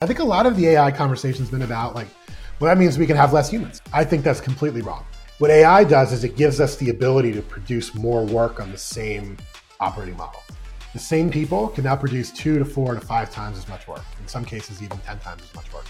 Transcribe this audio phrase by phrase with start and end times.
[0.00, 2.06] I think a lot of the AI conversation has been about like,
[2.60, 3.82] well, that means we can have less humans.
[3.92, 5.04] I think that's completely wrong.
[5.38, 8.78] What AI does is it gives us the ability to produce more work on the
[8.78, 9.36] same
[9.80, 10.40] operating model.
[10.92, 14.04] The same people can now produce two to four to five times as much work,
[14.20, 15.86] in some cases, even 10 times as much work.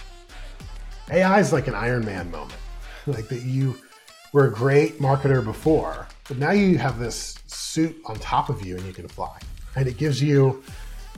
[1.11, 2.57] AI is like an Iron Man moment,
[3.05, 3.75] like that you
[4.33, 8.75] were a great marketer before, but now you have this suit on top of you
[8.75, 9.37] and you can fly.
[9.75, 10.63] And it gives you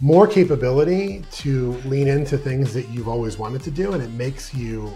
[0.04, 4.52] more capability to lean into things that you've always wanted to do, and it makes
[4.52, 4.92] you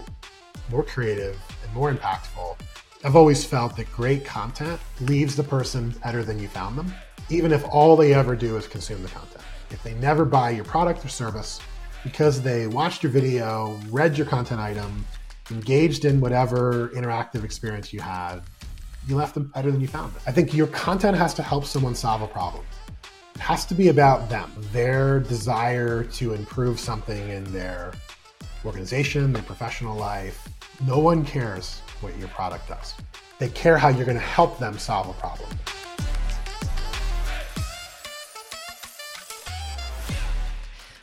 [0.68, 2.58] more creative and more impactful.
[3.04, 6.92] I've always felt that great content leaves the person better than you found them,
[7.30, 9.44] even if all they ever do is consume the content.
[9.70, 11.60] If they never buy your product or service
[12.02, 15.06] because they watched your video, read your content item,
[15.52, 18.40] engaged in whatever interactive experience you had,
[19.06, 20.22] you left them better than you found them.
[20.26, 22.64] I think your content has to help someone solve a problem
[23.38, 27.92] has to be about them, their desire to improve something in their
[28.64, 30.48] organization, their professional life.
[30.86, 32.94] No one cares what your product does.
[33.38, 35.48] They care how you're going to help them solve a problem.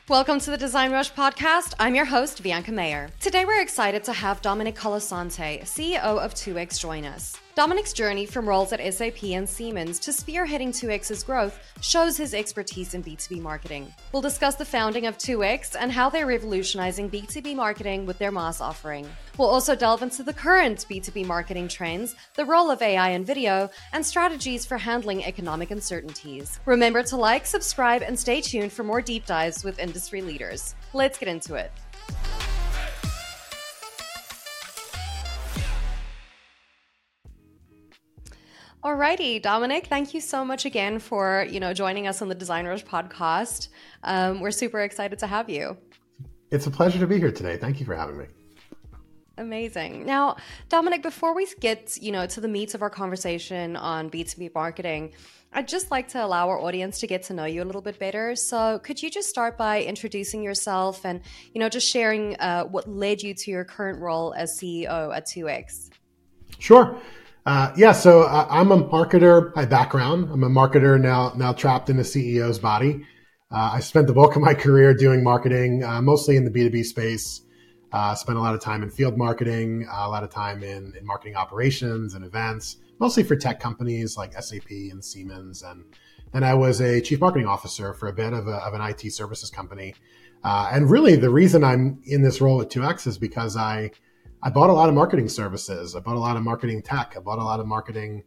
[0.09, 1.73] Welcome to the DesignRush podcast.
[1.79, 3.09] I'm your host, Bianca Mayer.
[3.21, 7.39] Today we're excited to have Domenic Colasante, CEO of 2X, join us.
[7.55, 12.95] Domenic's journey from roles at SAP and Siemens to spearheading 2X's growth shows his expertise
[12.95, 13.93] in B2B marketing.
[14.11, 18.59] We'll discuss the founding of 2X and how they're revolutionizing B2B marketing with their MaaS
[18.59, 19.07] offering.
[19.37, 23.69] We'll also delve into the current B2B marketing trends, the role of AI in video,
[23.91, 26.59] and strategies for handling economic uncertainties.
[26.65, 30.73] Remember to like, subscribe, and stay tuned for more deep dives with industry leaders.
[30.93, 31.71] Let's get into it.
[38.83, 42.83] Alrighty, Domenic, thank you so much again for you know joining us on the DesignRush
[42.83, 43.69] podcast.
[44.03, 45.77] Um, we're super excited to have you.
[46.51, 47.55] It's a pleasure to be here today.
[47.55, 48.25] Thank you for having me.
[49.37, 50.05] Amazing.
[50.05, 50.35] Now,
[50.69, 54.37] Domenic, before we get you know to the meat of our conversation on B two
[54.37, 55.13] B marketing,
[55.53, 57.97] I'd just like to allow our audience to get to know you a little bit
[57.99, 58.35] better.
[58.35, 61.21] So, could you just start by introducing yourself and
[61.53, 65.25] you know just sharing uh, what led you to your current role as CEO at
[65.25, 65.89] 2X?
[66.59, 66.99] Sure.
[67.45, 70.29] Uh, yeah, so uh, I'm a marketer by background.
[70.31, 73.05] I'm a marketer now, now trapped in the CEO's body.
[73.51, 76.85] Uh, I spent the bulk of my career doing marketing, uh, mostly in the B2B
[76.85, 77.41] space.
[77.91, 81.05] Uh, spent a lot of time in field marketing, a lot of time in, in,
[81.05, 85.61] marketing operations and events, mostly for tech companies like SAP and Siemens.
[85.61, 85.83] And
[86.31, 89.13] then I was a chief marketing officer for a bit of, a, of an IT
[89.13, 89.93] services company.
[90.43, 93.91] and really, the reason I'm in this role at 2X is because I
[94.45, 95.95] I bought a lot of marketing services.
[95.95, 97.13] I bought a lot of marketing tech.
[97.15, 98.23] I bought a lot of marketing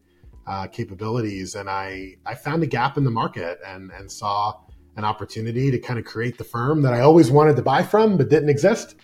[0.47, 4.54] uh, capabilities, and I I found a gap in the market and and saw
[4.97, 8.16] an opportunity to kind of create the firm that I always wanted to buy from
[8.16, 8.97] but didn't exist.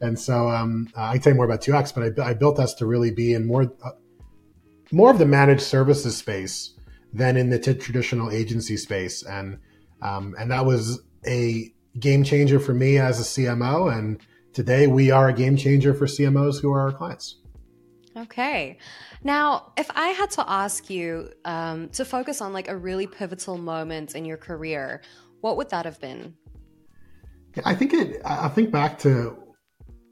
[0.00, 2.58] And so um, uh, I can tell you more about 2X, but I, I built
[2.60, 3.90] us to really be in more uh,
[4.92, 6.74] more of the managed services space
[7.12, 9.58] than in the t- traditional agency space, and
[10.02, 14.20] um, and that was a game changer for me as a CMO and
[14.52, 17.36] today we are a game changer for CMOs who are our clients.
[18.16, 18.78] Okay.
[19.22, 23.56] Now, if I had to ask you um, to focus on like a really pivotal
[23.56, 25.02] moment in your career,
[25.40, 26.34] what would that have been?
[27.64, 28.20] I think it.
[28.24, 29.36] I think back to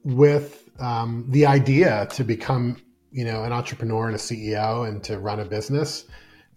[0.05, 5.19] with um, the idea to become, you know, an entrepreneur and a CEO and to
[5.19, 6.05] run a business.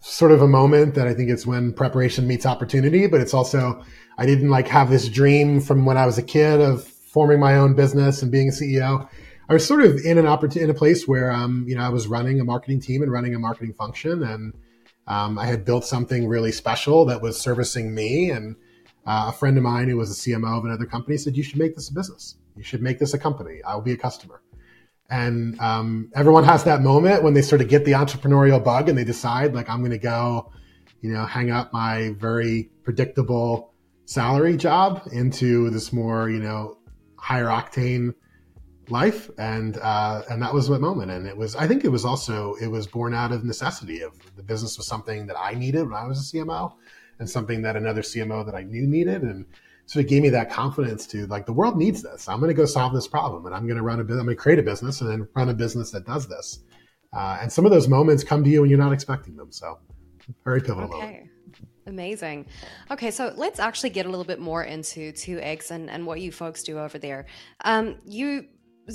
[0.00, 3.84] Sort of a moment that I think it's when preparation meets opportunity, but it's also
[4.18, 7.56] I didn't like have this dream from when I was a kid of forming my
[7.56, 9.06] own business and being a CEO,
[9.48, 11.90] I was sort of in an opportunity in a place where um, you know I
[11.90, 14.54] was running a marketing team and running a marketing function, and
[15.06, 18.30] um, I had built something really special that was servicing me.
[18.30, 18.56] And
[19.06, 21.58] uh, a friend of mine who was a CMO of another company said, "You should
[21.58, 22.36] make this a business.
[22.56, 23.60] You should make this a company.
[23.66, 24.40] I'll be a customer."
[25.10, 28.96] And um, everyone has that moment when they sort of get the entrepreneurial bug and
[28.96, 30.50] they decide, like, I'm going to go,
[31.02, 33.74] you know, hang up my very predictable
[34.06, 36.78] salary job into this more, you know,
[37.22, 38.12] higher octane
[38.88, 41.10] life and uh, and that was what moment.
[41.10, 44.12] And it was i think it was also it was born out of necessity of
[44.36, 46.74] the business was something that i needed when i was a cmo
[47.18, 49.22] and something that another cmo that i knew needed.
[49.22, 49.46] And
[49.86, 52.28] sort of gave me that confidence to like the world needs this.
[52.28, 54.26] I'm going to go solve this problem and i'm going to run a business i'm
[54.26, 56.60] going to create a business and then run a business that does this.
[57.12, 59.52] Uh, and some of those moments come to you when you're not expecting them.
[59.52, 59.78] So
[60.44, 61.06] very pivotal okay.
[61.06, 61.31] moment
[61.86, 62.46] Amazing.
[62.90, 66.30] Okay, so let's actually get a little bit more into 2X and, and what you
[66.30, 67.26] folks do over there.
[67.64, 68.46] Um, you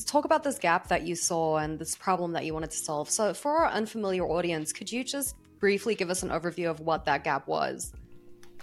[0.06, 3.10] talk about this gap that you saw and this problem that you wanted to solve.
[3.10, 7.06] So, for our unfamiliar audience, could you just briefly give us an overview of what
[7.06, 7.94] that gap was?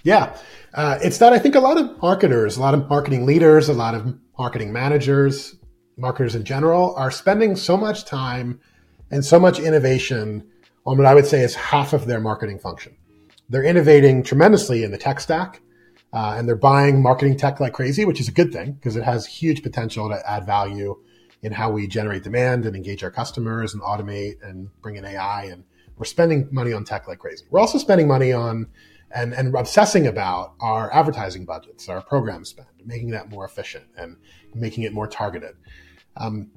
[0.05, 0.37] Yeah,
[0.75, 3.73] uh, it's that I think a lot of marketers, a lot of marketing leaders, a
[3.73, 5.57] lot of marketing managers,
[5.97, 8.61] marketers in general are spending so much time
[9.11, 10.47] and so much innovation
[10.87, 12.97] on what I would say is half of their marketing function.
[13.49, 15.61] They're innovating tremendously in the tech stack,
[16.13, 19.05] uh, and they're buying marketing tech like crazy, which is a good thing because it
[19.05, 20.97] has huge potential to add value
[21.43, 25.45] in how we generate demand and engage our customers and automate and bring in AI.
[25.45, 25.65] And
[25.97, 27.45] we're spending money on tech like crazy.
[27.51, 28.69] We're also spending money on
[29.15, 34.17] and, and obsessing about our advertising budgets, our program spend, making that more efficient and
[34.55, 35.55] making it more targeted.
[36.17, 36.51] Um,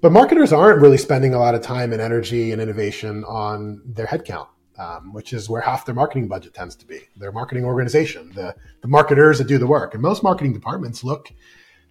[0.00, 4.06] but marketers aren't really spending a lot of time and energy and innovation on their
[4.06, 4.48] headcount,
[4.78, 7.00] um, which is where half their marketing budget tends to be.
[7.16, 9.94] Their marketing organization, the, the marketers that do the work.
[9.94, 11.32] And most marketing departments look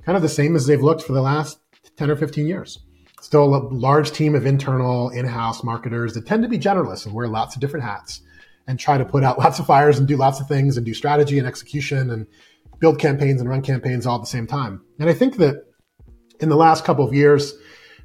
[0.06, 1.60] kind of the same as they've looked for the last
[1.98, 2.80] 10 or 15 years.
[3.22, 7.28] Still a large team of internal in-house marketers that tend to be generalists and wear
[7.28, 8.22] lots of different hats
[8.68, 10.94] and try to put out lots of fires and do lots of things and do
[10.94, 12.28] strategy and execution and
[12.80, 14.82] build campaigns and run campaigns all at the same time.
[15.00, 15.66] And I think that
[16.40, 17.54] in the last couple of years,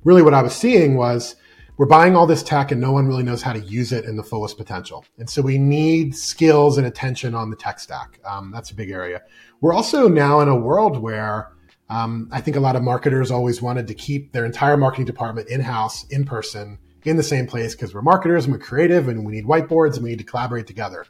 [0.04, 1.34] really what I was seeing was
[1.78, 4.16] we're buying all this tech and no one really knows how to use it in
[4.16, 5.04] the fullest potential.
[5.16, 8.18] And so we need skills and attention on the tech stack.
[8.26, 9.22] Um, that's a big area.
[9.60, 11.52] We're also now in a world where
[11.88, 15.48] um, I think a lot of marketers always wanted to keep their entire marketing department
[15.48, 19.24] in house, in person, in the same place because we're marketers and we're creative and
[19.24, 21.06] we need whiteboards and we need to collaborate together.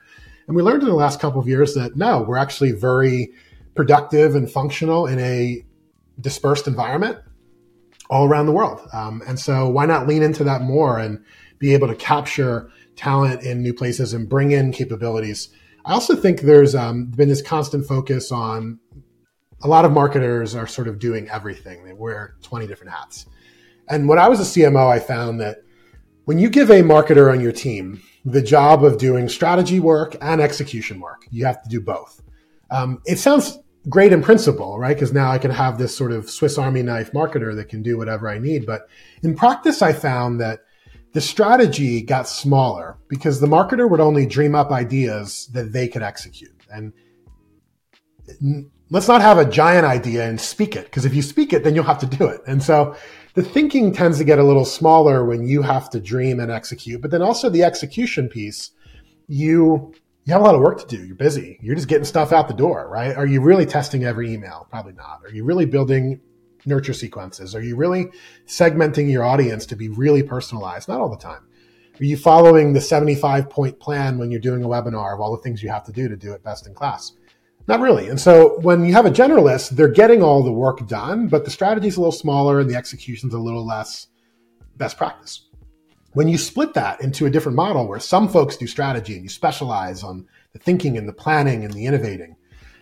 [0.47, 3.33] And we learned in the last couple of years that no, we're actually very
[3.75, 5.65] productive and functional in a
[6.21, 7.19] dispersed environment
[8.11, 8.87] all around the world.
[8.93, 11.23] Um, and so why not lean into that more and
[11.59, 15.51] be able to capture talent in new places and bring in capabilities?
[15.85, 18.79] I also think there's um, been this constant focus on
[19.63, 21.85] a lot of marketers are sort of doing everything.
[21.85, 23.27] They wear 20 different hats.
[23.89, 25.59] And when I was a CMO, I found that
[26.27, 30.41] when you give a marketer on your team the job of doing strategy work and
[30.41, 32.23] execution work, you have to do both.
[32.71, 33.59] Um, it sounds
[33.89, 34.95] great in principle, right?
[34.95, 37.97] Because now I can have this sort of Swiss Army knife marketer that can do
[37.97, 38.67] whatever I need.
[38.67, 38.89] But
[39.23, 40.61] in practice, I found that
[41.13, 46.03] the strategy got smaller because the marketer would only dream up ideas that they could
[46.03, 46.55] execute.
[46.71, 46.93] And
[48.91, 51.75] let's not have a giant idea and speak it, because if you speak it, then
[51.75, 52.43] you'll have to do it.
[52.47, 52.95] And so
[53.35, 57.01] the thinking tends to get a little smaller when you have to dream and execute.
[57.01, 58.73] But then also the execution piece,
[59.29, 59.95] you
[60.29, 61.07] you have a lot of work to do.
[61.07, 61.59] You're busy.
[61.63, 63.17] You're just getting stuff out the door, right?
[63.17, 64.67] Are you really testing every email?
[64.69, 65.23] Probably not.
[65.25, 66.21] Are you really building
[66.67, 67.55] nurture sequences?
[67.55, 68.09] Are you really
[68.47, 70.87] segmenting your audience to be really personalized?
[70.87, 71.47] Not all the time.
[71.99, 75.43] Are you following the 75 point plan when you're doing a webinar of all the
[75.43, 77.13] things you have to do to do it best in class?
[77.67, 78.11] Not really.
[78.11, 81.51] And so when you have a generalist, they're getting all the work done, but the
[81.51, 84.09] strategy's a little smaller and the execution's a little less
[84.77, 85.48] best practice.
[86.13, 89.29] When you split that into a different model where some folks do strategy and you
[89.29, 92.37] specialize on the thinking and the planning and the innovating,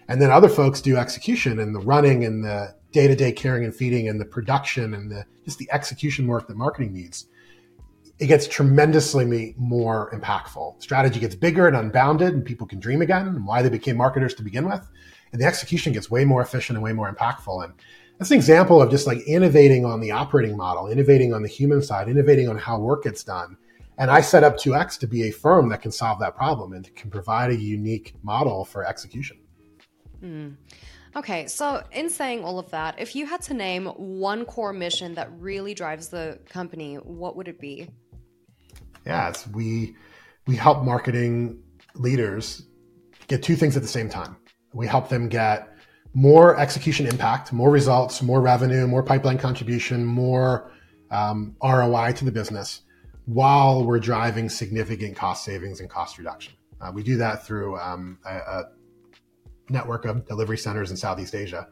[0.09, 4.09] and then other folks do execution and the running and the day-to-day caring and feeding
[4.09, 7.27] and the production and the just the execution work that marketing needs,
[8.19, 10.81] it gets tremendously more impactful.
[10.81, 14.35] Strategy gets bigger and unbounded, and people can dream again and why they became marketers
[14.35, 14.89] to begin with.
[15.33, 17.65] And the execution gets way more efficient and way more impactful.
[17.65, 17.75] And
[18.19, 21.83] that's an example of just like innovating on the operating model, innovating on the human
[21.83, 23.57] side, innovating on how work gets done.
[23.99, 26.95] And I set up 2X to be a firm that can solve that problem and
[26.97, 29.39] can provide a unique model for execution.
[30.23, 30.57] Mm.
[31.15, 35.15] Okay, so in saying all of that, if you had to name one core mission
[35.15, 37.89] that really drives the company, what would it be?
[39.07, 39.97] Yeah, it's we
[40.47, 41.63] we help marketing
[41.95, 42.63] leaders
[43.29, 44.37] get two things at the same time.
[44.75, 45.76] We help them get
[46.15, 50.71] more execution impact, more results, more revenue, more pipeline contribution, more
[51.11, 52.83] um, ROI to the business
[53.27, 56.55] while we're driving significant cost savings and cost reduction.
[56.81, 58.65] Uh, we do that through um, a, a,
[59.69, 61.67] network of delivery centers in Southeast Asia.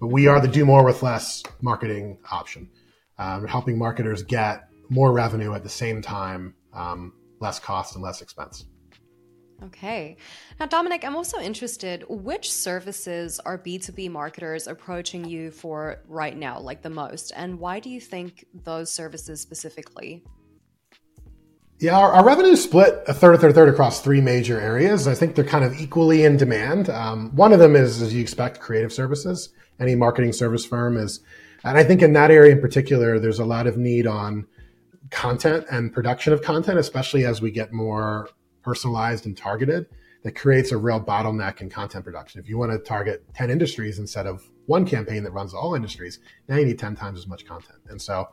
[0.00, 2.70] But we are the do more with less marketing option,
[3.18, 8.22] um, helping marketers get more revenue at the same time, um, less cost and less
[8.22, 8.64] expense.
[9.62, 10.16] Okay.
[10.58, 16.58] Now, Domenic, I'm also interested which services are B2B marketers approaching you for right now,
[16.58, 17.32] like the most?
[17.36, 20.24] And why do you think those services specifically?
[21.80, 25.08] Yeah, our, our revenue split a third, a third, a third across three major areas.
[25.08, 26.88] I think they're kind of equally in demand.
[26.88, 29.50] Um, one of them is, as you expect, creative services.
[29.80, 31.20] Any marketing service firm is,
[31.64, 34.46] and I think in that area in particular, there's a lot of need on
[35.10, 38.28] content and production of content, especially as we get more
[38.64, 39.86] personalized and targeted
[40.22, 42.40] that creates a real bottleneck in content production.
[42.40, 46.20] If you want to target 10 industries instead of one campaign that runs all industries.
[46.48, 47.78] Now you need 10 times as much content.
[47.88, 48.28] And so,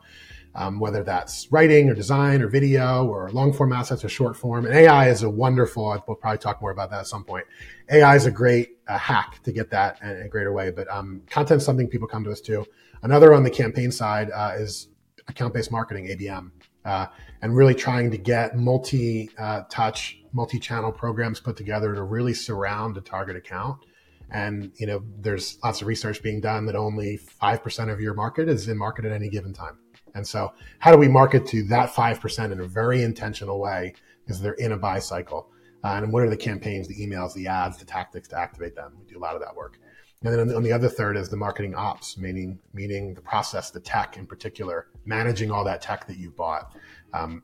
[0.54, 4.66] um, whether that's writing or design or video or long form assets or short form,
[4.66, 7.46] and AI is a wonderful, we'll probably talk more about that at some point.
[7.90, 11.22] AI is a great uh, hack to get that in a greater way, but um,
[11.26, 12.66] content something people come to us to.
[13.02, 14.88] Another on the campaign side uh, is
[15.26, 16.50] account based marketing, ABM.
[16.84, 17.06] Uh,
[17.42, 22.32] and really trying to get multi uh, touch, multi channel programs put together to really
[22.32, 23.84] surround a target account
[24.32, 28.14] and you know, there's lots of research being done that only five percent of your
[28.14, 29.76] market is in market at any given time.
[30.14, 33.94] And so, how do we market to that five percent in a very intentional way?
[34.24, 35.50] Because they're in a buy cycle.
[35.84, 38.92] Uh, and what are the campaigns, the emails, the ads, the tactics to activate them?
[38.98, 39.78] We do a lot of that work.
[40.24, 43.20] And then on the, on the other third is the marketing ops, meaning meaning the
[43.20, 46.76] process, the tech in particular, managing all that tech that you bought.
[47.12, 47.42] Um,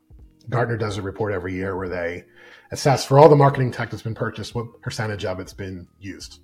[0.49, 2.25] Gartner does a report every year where they
[2.71, 6.41] assess for all the marketing tech that's been purchased, what percentage of it's been used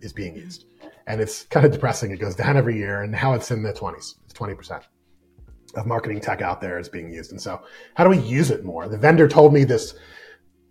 [0.00, 0.66] is being used.
[1.06, 2.10] And it's kind of depressing.
[2.10, 4.14] It goes down every year, and now it's in the 20s.
[4.24, 4.82] It's 20%
[5.74, 7.32] of marketing tech out there is being used.
[7.32, 7.62] And so,
[7.94, 8.88] how do we use it more?
[8.88, 9.94] The vendor told me this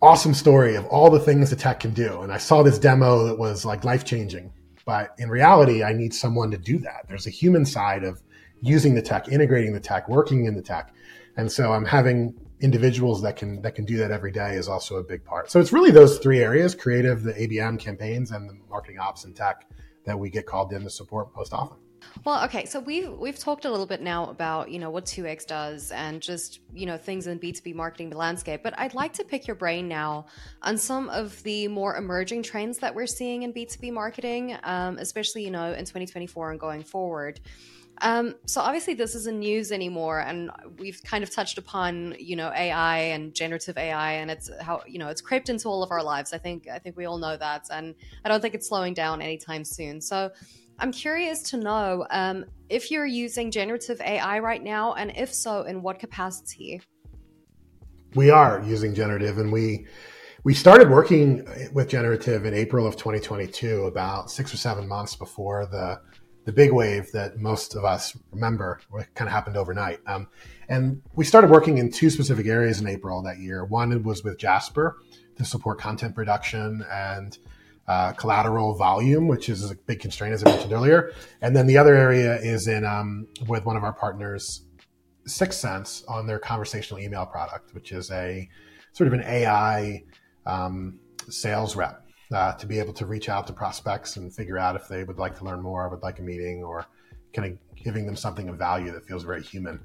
[0.02, 2.22] awesome story of all the things the tech can do.
[2.22, 4.52] And I saw this demo that was like life changing.
[4.84, 7.06] But in reality, I need someone to do that.
[7.08, 8.22] There's a human side of
[8.60, 10.94] using the tech, integrating the tech, working in the tech.
[11.36, 14.96] And so I'm having individuals that can that can do that every day is also
[14.96, 15.50] a big part.
[15.50, 19.34] So it's really those three areas: creative, the ABM campaigns, and the marketing ops and
[19.34, 19.66] tech
[20.04, 21.78] that we get called in to support most often.
[22.24, 25.46] Well, okay, so we've we've talked a little bit now about you know what 2x
[25.46, 29.46] does and just you know things in B2B marketing landscape, but I'd like to pick
[29.46, 30.26] your brain now
[30.62, 35.44] on some of the more emerging trends that we're seeing in B2B marketing, um, especially
[35.44, 37.40] you know in 2024 and going forward.
[38.02, 42.50] Um, so obviously this isn't news anymore, and we've kind of touched upon you know
[42.50, 46.02] AI and generative AI, and it's how you know it's crept into all of our
[46.02, 46.32] lives.
[46.32, 47.94] I think I think we all know that, and
[48.24, 50.00] I don't think it's slowing down anytime soon.
[50.00, 50.30] So
[50.78, 55.62] I'm curious to know um, if you're using generative AI right now, and if so,
[55.62, 56.80] in what capacity.
[58.14, 59.86] We are using generative, and we
[60.42, 65.66] we started working with generative in April of 2022, about six or seven months before
[65.66, 66.00] the
[66.44, 68.78] the big wave that most of us remember
[69.14, 70.00] kind of happened overnight.
[70.06, 70.28] Um,
[70.68, 73.64] and we started working in two specific areas in April that year.
[73.64, 74.98] One was with Jasper
[75.36, 77.38] to support content production and
[77.86, 81.12] uh, collateral volume, which is a big constraint, as I mentioned earlier.
[81.42, 84.62] And then the other area is in um, with one of our partners,
[85.26, 88.48] 6sense, on their conversational email product, which is a
[88.92, 90.02] sort of an AI
[90.46, 90.98] um,
[91.28, 94.88] sales rep uh, to be able to reach out to prospects and figure out if
[94.88, 96.86] they would like to learn more, would like a meeting, or
[97.32, 99.80] kind of giving them something of value that feels very human.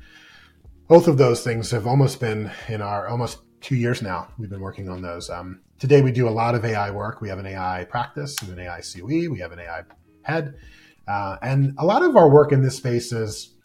[0.87, 4.29] Both of those things have almost been in our almost two years now.
[4.37, 5.29] We've been working on those.
[5.29, 7.21] Um, today, we do a lot of AI work.
[7.21, 9.29] We have an AI practice and an AI COE.
[9.29, 9.83] We have an AI
[10.23, 10.55] head.
[11.07, 13.55] Uh, and a lot of our work in this space is,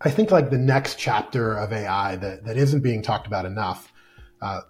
[0.00, 3.92] I think, like the next chapter of AI that, that isn't being talked about enough.
[4.40, 4.62] Uh,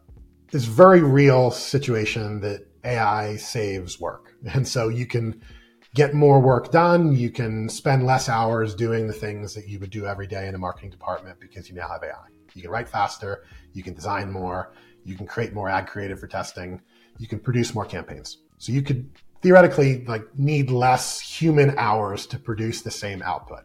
[0.50, 4.34] this very real situation that AI saves work.
[4.54, 5.40] And so you can
[5.94, 7.16] get more work done.
[7.16, 10.54] You can spend less hours doing the things that you would do every day in
[10.54, 12.12] a marketing department because you now have AI.
[12.54, 14.72] You can write faster, you can design more,
[15.06, 16.80] you can create more ad creative for testing,
[17.18, 18.38] you can produce more campaigns.
[18.58, 19.08] So you could
[19.42, 23.60] theoretically like need less human hours to produce the same output.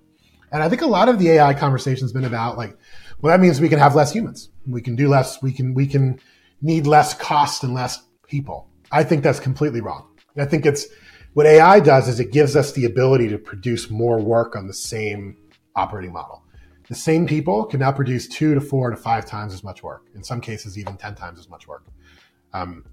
[0.52, 2.78] And I think a lot of the AI conversation has been about like,
[3.22, 4.50] well, that means we can have less humans.
[4.68, 5.42] We can do less.
[5.42, 6.20] We can we can
[6.62, 8.70] need less cost and less people.
[8.92, 10.08] I think that's completely wrong.
[10.38, 10.88] I think it's
[11.34, 14.74] what AI does is it gives us the ability to produce more work on the
[14.74, 15.38] same
[15.76, 16.44] operating model.
[16.92, 20.08] The same people can now produce two to four to five times as much work.
[20.14, 21.86] In some cases, even 10 times as much work.
[22.52, 22.84] Um,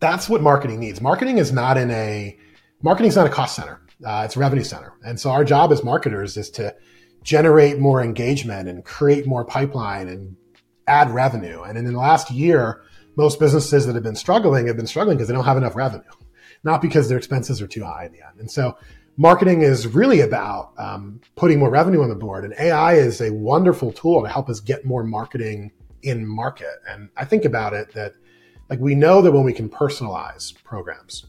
[0.00, 1.02] that's what marketing needs.
[1.02, 2.38] Marketing is not in a,
[2.80, 3.82] marketing is not a cost center.
[4.02, 4.94] Uh, it's a revenue center.
[5.04, 6.74] And so our job as marketers is to
[7.22, 10.34] generate more engagement and create more pipeline and
[10.86, 11.60] add revenue.
[11.60, 12.80] And in the last year,
[13.14, 16.10] most businesses that have been struggling have been struggling because they don't have enough revenue,
[16.64, 18.40] not because their expenses are too high in the end.
[18.40, 18.78] And so
[19.18, 22.44] marketing is really about um, putting more revenue on the board.
[22.44, 25.72] And AI is a wonderful tool to help us get more marketing
[26.02, 26.76] in market.
[26.88, 28.12] And I think about it that
[28.70, 31.26] like we know that when we can personalize programs,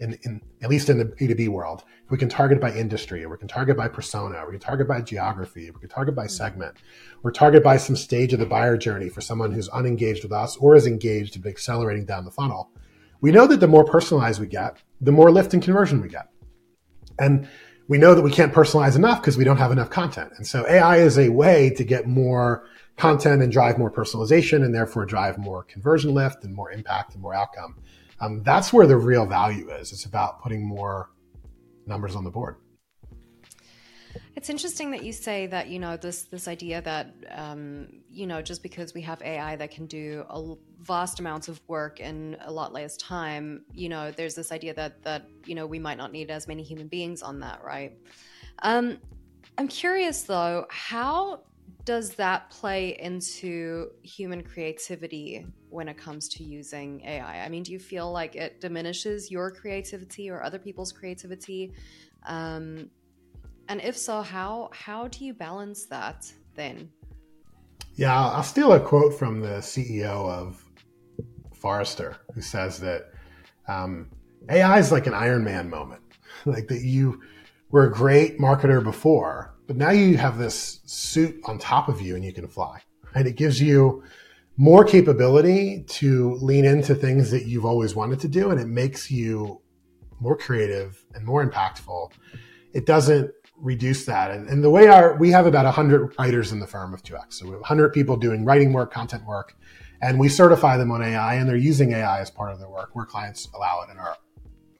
[0.00, 3.48] in, in at least in the B2B world, we can target by industry, we can
[3.48, 6.76] target by persona, we can target by geography, we can target by segment,
[7.22, 10.56] or target by some stage of the buyer journey for someone who's unengaged with us
[10.56, 12.70] or is engaged and accelerating down the funnel.
[13.20, 16.28] We know that the more personalized we get, the more lift and conversion we get.
[17.18, 17.48] And
[17.88, 20.32] we know that we can't personalize enough because we don't have enough content.
[20.36, 24.74] And so AI is a way to get more content and drive more personalization and
[24.74, 27.76] therefore drive more conversion lift and more impact and more outcome.
[28.20, 29.92] Um, that's where the real value is.
[29.92, 31.10] It's about putting more
[31.86, 32.56] numbers on the board.
[34.38, 38.40] It's interesting that you say that you know this this idea that um, you know
[38.40, 42.52] just because we have AI that can do a vast amounts of work in a
[42.52, 46.12] lot less time, you know, there's this idea that that you know we might not
[46.12, 47.94] need as many human beings on that, right?
[48.62, 48.98] Um,
[49.58, 51.40] I'm curious though, how
[51.84, 57.44] does that play into human creativity when it comes to using AI?
[57.44, 61.72] I mean, do you feel like it diminishes your creativity or other people's creativity?
[62.24, 62.90] Um,
[63.68, 66.90] and if so, how how do you balance that then?
[67.94, 70.64] Yeah, I'll steal a quote from the CEO of
[71.54, 73.12] Forrester, who says that
[73.66, 74.08] um,
[74.48, 76.02] AI is like an Iron Man moment,
[76.46, 77.20] like that you
[77.70, 82.16] were a great marketer before, but now you have this suit on top of you
[82.16, 82.80] and you can fly,
[83.14, 84.02] and it gives you
[84.56, 89.10] more capability to lean into things that you've always wanted to do, and it makes
[89.10, 89.60] you
[90.20, 92.10] more creative and more impactful.
[92.72, 94.30] It doesn't reduce that.
[94.30, 97.34] And, and the way our, we have about 100 writers in the firm of 2X.
[97.34, 99.56] So we have 100 people doing writing work, content work,
[100.00, 102.90] and we certify them on AI and they're using AI as part of their work
[102.94, 104.16] where clients allow it and are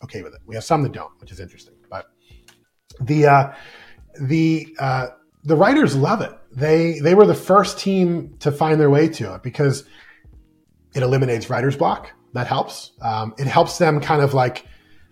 [0.04, 0.40] okay with it.
[0.47, 1.75] We have some that don't, which is interesting.
[1.90, 2.06] But
[3.00, 3.54] the, uh,
[4.20, 5.08] the, uh,
[5.44, 6.32] the writers love it.
[6.52, 9.85] They, they were the first team to find their way to it because
[10.94, 12.12] it eliminates writer's block.
[12.35, 12.92] That helps.
[13.00, 14.66] Um, it helps them kind of like,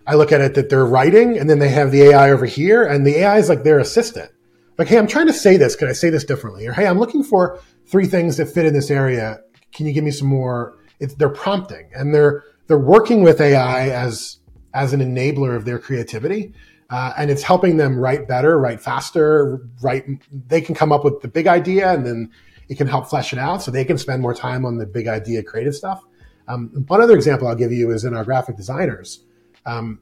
[0.07, 2.83] I look at it that they're writing and then they have the AI over here
[2.83, 4.31] and the AI is like their assistant.
[4.77, 5.75] Like, hey, I'm trying to say this.
[5.75, 6.65] Can I say this differently?
[6.65, 9.41] Or, hey, I'm looking for three things that fit in this area.
[9.73, 10.77] Can you give me some more?
[10.99, 14.37] It's, they're prompting and they're, they're working with AI as,
[14.73, 16.53] as an enabler of their creativity.
[16.89, 20.05] Uh, and it's helping them write better, write faster, write.
[20.31, 22.31] They can come up with the big idea and then
[22.69, 25.07] it can help flesh it out so they can spend more time on the big
[25.07, 26.01] idea creative stuff.
[26.47, 29.25] Um, one other example I'll give you is in our graphic designers.
[29.67, 29.99] Um,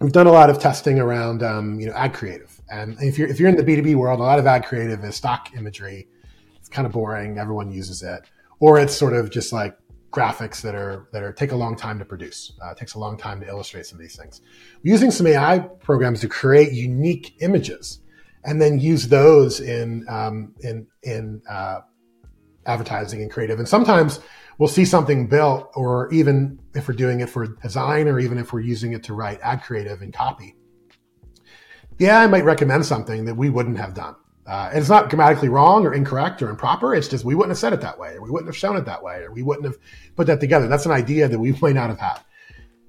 [0.00, 3.28] we've done a lot of testing around um, you know ad creative, and if you're
[3.28, 5.50] if you're in the B two B world, a lot of ad creative is stock
[5.54, 6.08] imagery.
[6.56, 7.38] It's kind of boring.
[7.38, 8.22] Everyone uses it,
[8.60, 9.76] or it's sort of just like
[10.12, 12.52] graphics that are that are take a long time to produce.
[12.64, 14.40] Uh, it takes a long time to illustrate some of these things.
[14.84, 18.00] We're using some AI programs to create unique images,
[18.44, 21.80] and then use those in um, in in uh,
[22.66, 23.58] advertising and creative.
[23.58, 24.20] And sometimes
[24.62, 28.52] we'll see something built, or even if we're doing it for design, or even if
[28.52, 30.54] we're using it to write ad creative and copy.
[31.98, 34.14] Yeah, I might recommend something that we wouldn't have done.
[34.46, 36.94] Uh, and it's not grammatically wrong or incorrect or improper.
[36.94, 38.84] It's just we wouldn't have said it that way, or we wouldn't have shown it
[38.84, 39.78] that way, or we wouldn't have
[40.14, 40.68] put that together.
[40.68, 42.20] That's an idea that we might not have had.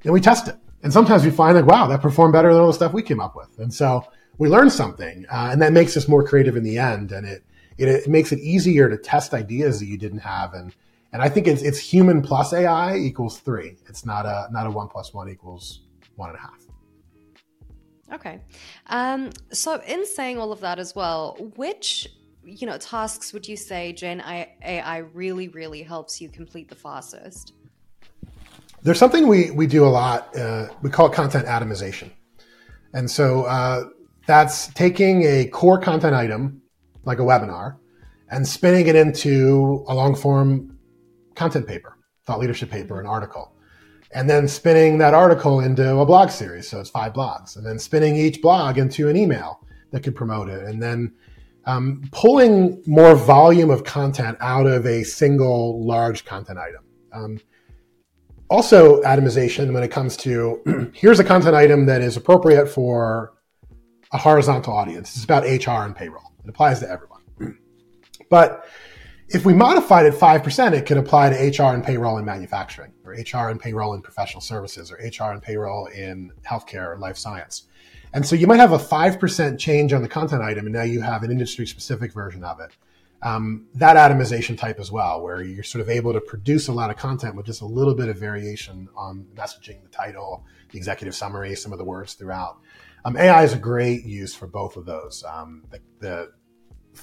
[0.03, 0.57] And we test it.
[0.83, 3.19] And sometimes we find like, wow, that performed better than all the stuff we came
[3.19, 3.49] up with.
[3.57, 4.05] And so
[4.37, 7.11] we learn something, uh, and that makes us more creative in the end.
[7.11, 7.43] And it,
[7.79, 10.71] it, it makes it easier to test ideas that you didn't have and
[11.13, 13.77] and I think it's it's human plus AI equals three.
[13.87, 15.83] It's not a not a one plus one equals
[16.15, 16.59] one and a half.
[18.11, 18.41] Okay.
[18.87, 22.07] Um, so in saying all of that as well, which
[22.43, 27.53] you know tasks would you say Gen AI really really helps you complete the fastest?
[28.81, 30.35] There's something we we do a lot.
[30.35, 32.09] Uh, we call it content atomization,
[32.93, 33.83] and so uh,
[34.25, 36.61] that's taking a core content item
[37.05, 37.77] like a webinar
[38.29, 40.72] and spinning it into a long form
[41.35, 43.53] content paper, thought leadership paper, an article,
[44.11, 46.67] and then spinning that article into a blog series.
[46.67, 50.49] So it's five blogs, and then spinning each blog into an email that could promote
[50.49, 51.13] it, and then
[51.65, 56.83] um, pulling more volume of content out of a single large content item.
[57.13, 57.39] Um,
[58.49, 63.33] also, atomization when it comes to here's a content item that is appropriate for
[64.11, 65.15] a horizontal audience.
[65.15, 66.33] It's about HR and payroll.
[66.43, 67.21] It applies to everyone.
[68.29, 68.67] but
[69.33, 73.13] if we modified it 5%, it could apply to HR and payroll in manufacturing, or
[73.13, 77.63] HR and payroll in professional services, or HR and payroll in healthcare or life science.
[78.13, 81.01] And so you might have a 5% change on the content item, and now you
[81.01, 82.77] have an industry specific version of it.
[83.23, 86.91] Um, that atomization type as well, where you're sort of able to produce a lot
[86.91, 91.15] of content with just a little bit of variation on messaging, the title, the executive
[91.15, 92.59] summary, some of the words throughout.
[93.05, 95.23] Um, AI is a great use for both of those.
[95.27, 96.31] Um, the, the,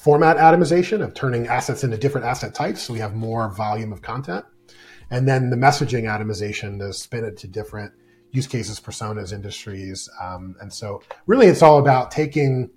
[0.00, 4.00] format atomization of turning assets into different asset types so we have more volume of
[4.00, 4.44] content.
[5.10, 7.92] And then the messaging atomization to spin it to different
[8.30, 10.08] use cases, personas, industries.
[10.22, 12.70] Um, and so really it's all about taking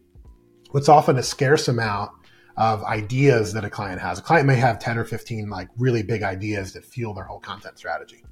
[0.71, 2.11] what's often a scarce amount
[2.57, 4.19] of ideas that a client has.
[4.19, 7.39] A client may have 10 or 15 like really big ideas that fuel their whole
[7.39, 8.25] content strategy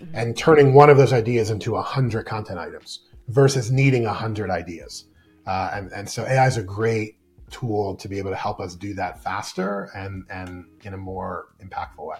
[0.00, 0.14] mm-hmm.
[0.14, 4.50] and turning one of those ideas into a hundred content items versus needing a hundred
[4.50, 5.06] ideas.
[5.48, 7.16] Uh, and, and so AI is a great
[7.50, 11.48] tool to be able to help us do that faster and and in a more
[11.62, 12.18] impactful way.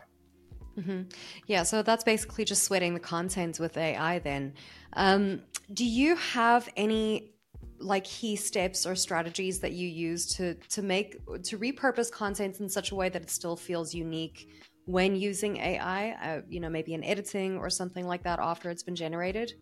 [0.78, 1.02] Mm-hmm.
[1.46, 4.18] Yeah, so that's basically just sweating the content with AI.
[4.18, 4.54] Then,
[4.92, 7.32] um, do you have any
[7.78, 12.68] like key steps or strategies that you use to to make to repurpose content in
[12.68, 14.48] such a way that it still feels unique
[14.84, 16.10] when using AI?
[16.10, 19.54] Uh, you know, maybe in editing or something like that after it's been generated.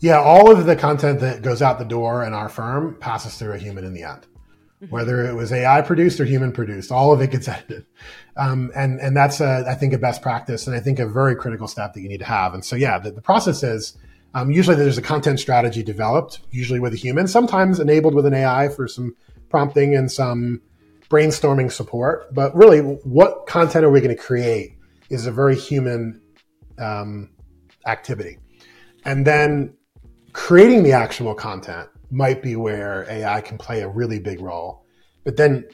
[0.00, 3.52] Yeah, all of the content that goes out the door in our firm passes through
[3.52, 4.26] a human in the end.
[4.82, 4.94] Mm-hmm.
[4.94, 7.84] Whether it was AI produced or human produced, all of it gets edited,
[8.36, 11.36] um, and and that's a, I think a best practice, and I think a very
[11.36, 12.54] critical step that you need to have.
[12.54, 13.98] And so yeah, the, the process is
[14.32, 18.32] um, usually there's a content strategy developed, usually with a human, sometimes enabled with an
[18.32, 19.14] AI for some
[19.50, 20.62] prompting and some
[21.10, 22.32] brainstorming support.
[22.32, 24.78] But really, what content are we going to create
[25.10, 26.22] is a very human
[26.78, 27.28] um,
[27.86, 28.38] activity,
[29.04, 29.74] and then
[30.32, 34.84] creating the actual content might be where AI can play a really big role.
[35.24, 35.66] But then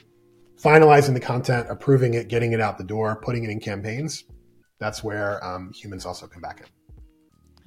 [0.61, 4.23] finalizing the content, approving it, getting it out the door, putting it in campaigns,
[4.79, 6.76] that's where um, humans also come back in.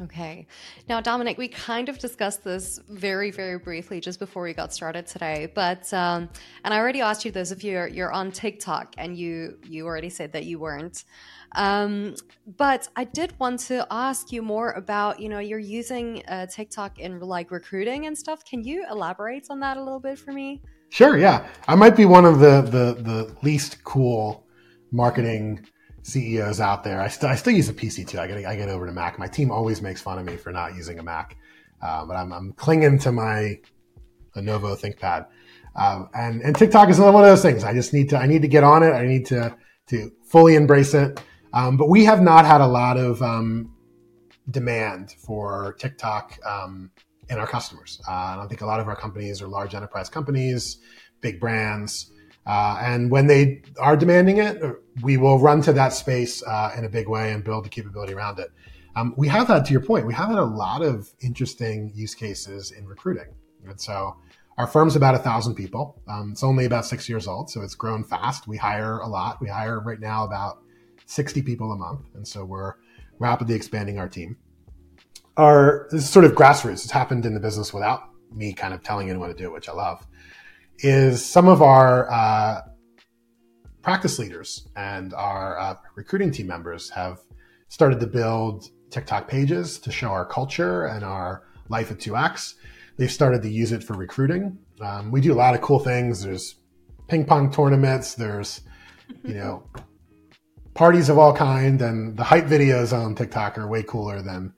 [0.03, 0.47] Okay.
[0.89, 5.07] Now, Domenic, we kind of discussed this very, very briefly just before we got started
[5.07, 5.53] today.
[5.55, 6.31] But um,
[6.65, 10.09] and I already asked you this if you're you're on TikTok, and you you already
[10.09, 11.05] said that you weren't.
[11.57, 12.15] Um,
[12.57, 16.99] but I did want to ask you more about, you know, you're using uh, TikTok
[16.99, 18.45] in like recruiting and stuff.
[18.45, 20.63] Can you elaborate on that a little bit for me?
[20.91, 21.19] Sure.
[21.19, 24.47] Yeah, I might be one of the the, the least cool
[24.93, 25.67] marketing
[26.11, 27.01] CEOs out there.
[27.01, 28.19] I, st- I still use a PC too.
[28.19, 29.19] I get I get over to Mac.
[29.19, 31.37] My team always makes fun of me for not using a Mac,
[31.83, 33.59] uh, but I'm, I'm clinging to my
[34.37, 35.27] Lenovo ThinkPad.
[35.77, 37.65] Um, and and TikTok is one of those things.
[37.65, 38.91] I just need to I need to get on it.
[38.91, 39.57] I need to
[39.89, 41.21] to fully embrace it.
[41.53, 43.75] Um, but we have not had a lot of um,
[44.51, 46.91] demand for TikTok um,
[47.29, 48.01] in our customers.
[48.09, 50.79] Uh, I think a lot of our companies are large enterprise companies,
[51.21, 52.13] big brands.
[52.47, 54.63] Uh, and when they are demanding it,
[55.03, 58.13] we will run to that space uh, in a big way and build the capability
[58.13, 58.51] around it.
[58.97, 62.15] Um, we have had, to your point, we have had a lot of interesting use
[62.15, 63.33] cases in recruiting.
[63.67, 64.17] And so
[64.59, 66.03] our firm's about a thousand people.
[66.09, 68.49] Um, it's only about six years old, so it's grown fast.
[68.49, 69.41] We hire a lot.
[69.41, 70.63] We hire right now about
[71.07, 72.01] 60 people a month.
[72.15, 72.75] And so we're
[73.19, 74.37] rapidly expanding our team.
[75.37, 76.85] Our, this is sort of grassroots.
[76.85, 79.69] It's happened in the business without me kind of telling anyone to do it, which
[79.69, 80.07] I love,
[80.83, 82.63] is some of our uh,
[83.83, 87.21] practice leaders and our uh, recruiting team members have
[87.69, 92.55] started to build TikTok pages to show our culture and our life at 2X.
[92.97, 94.59] They've started to use it for recruiting.
[94.81, 96.23] Um, we do a lot of cool things.
[96.23, 96.57] There's
[97.09, 98.15] ping pong tournaments.
[98.15, 98.63] There's,
[99.25, 99.65] you know,
[100.75, 104.53] parties of all kind, and the hype videos on TikTok are way cooler than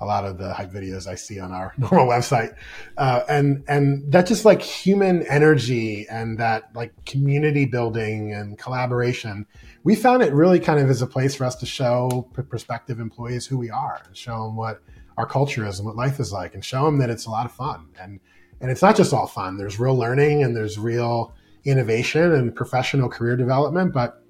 [0.00, 2.54] a lot of the hype videos I see on our normal website.
[2.96, 9.46] Uh, and and that just like human energy and that like community building and collaboration,
[9.84, 13.46] we found it really kind of as a place for us to show prospective employees
[13.46, 14.82] who we are and show them what
[15.16, 17.46] our culture is and what life is like, and show them that it's a lot
[17.46, 17.88] of fun.
[18.00, 18.20] And
[18.60, 19.56] and it's not just all fun.
[19.56, 24.22] There's real learning and there's real innovation and professional career development, but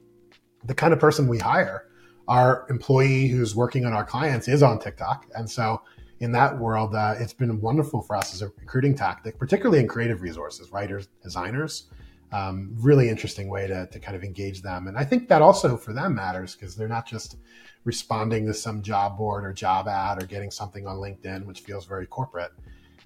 [0.65, 1.86] the kind of person we hire.
[2.29, 5.27] Our employee who's working on our clients is on TikTok.
[5.35, 5.83] And so
[6.21, 9.89] in that world, uh, it's been wonderful for us as a recruiting tactic, particularly in
[9.89, 11.89] creative resources, writers, designers.
[12.33, 14.89] Um, really interesting way to, to kind of engage them.
[14.89, 17.37] And I think that also for them matters because they're not just
[17.85, 21.87] responding to some job board or job ad or getting something on LinkedIn, which feels
[21.87, 22.51] very corporate.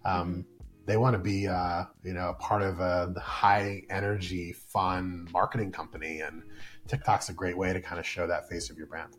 [0.07, 0.47] Um,
[0.87, 6.21] they want to be, uh, you know, part of a high energy, fun marketing company.
[6.21, 6.43] And
[6.91, 9.17] TikTok's a great way to kind of show that face of your brand.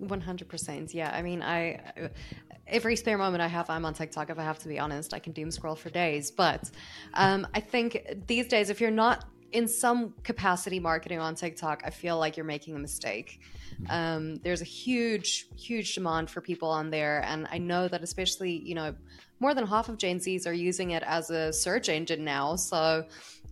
[0.00, 1.80] 100% yeah i mean i
[2.66, 5.18] every spare moment i have i'm on tiktok if i have to be honest i
[5.18, 6.70] can doom scroll for days but
[7.14, 11.90] um, i think these days if you're not in some capacity marketing on tiktok i
[11.90, 13.40] feel like you're making a mistake
[13.74, 13.92] mm-hmm.
[13.92, 18.50] um, there's a huge huge demand for people on there and i know that especially
[18.64, 18.94] you know
[19.38, 23.04] more than half of gen z's are using it as a search engine now so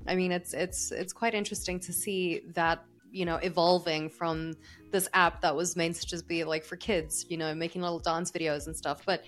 [0.08, 4.54] i mean it's it's it's quite interesting to see that you know evolving from
[4.90, 7.98] this app that was meant to just be like for kids you know making little
[7.98, 9.02] dance videos and stuff.
[9.04, 9.24] But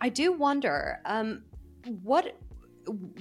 [0.00, 1.42] i do wonder um
[2.02, 2.38] what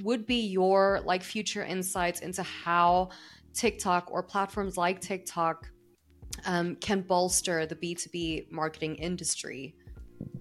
[0.04, 3.10] would be your like future insights into how
[3.54, 5.70] tiktok or platforms like tiktok
[6.46, 9.74] um, can bolster the b2b marketing industry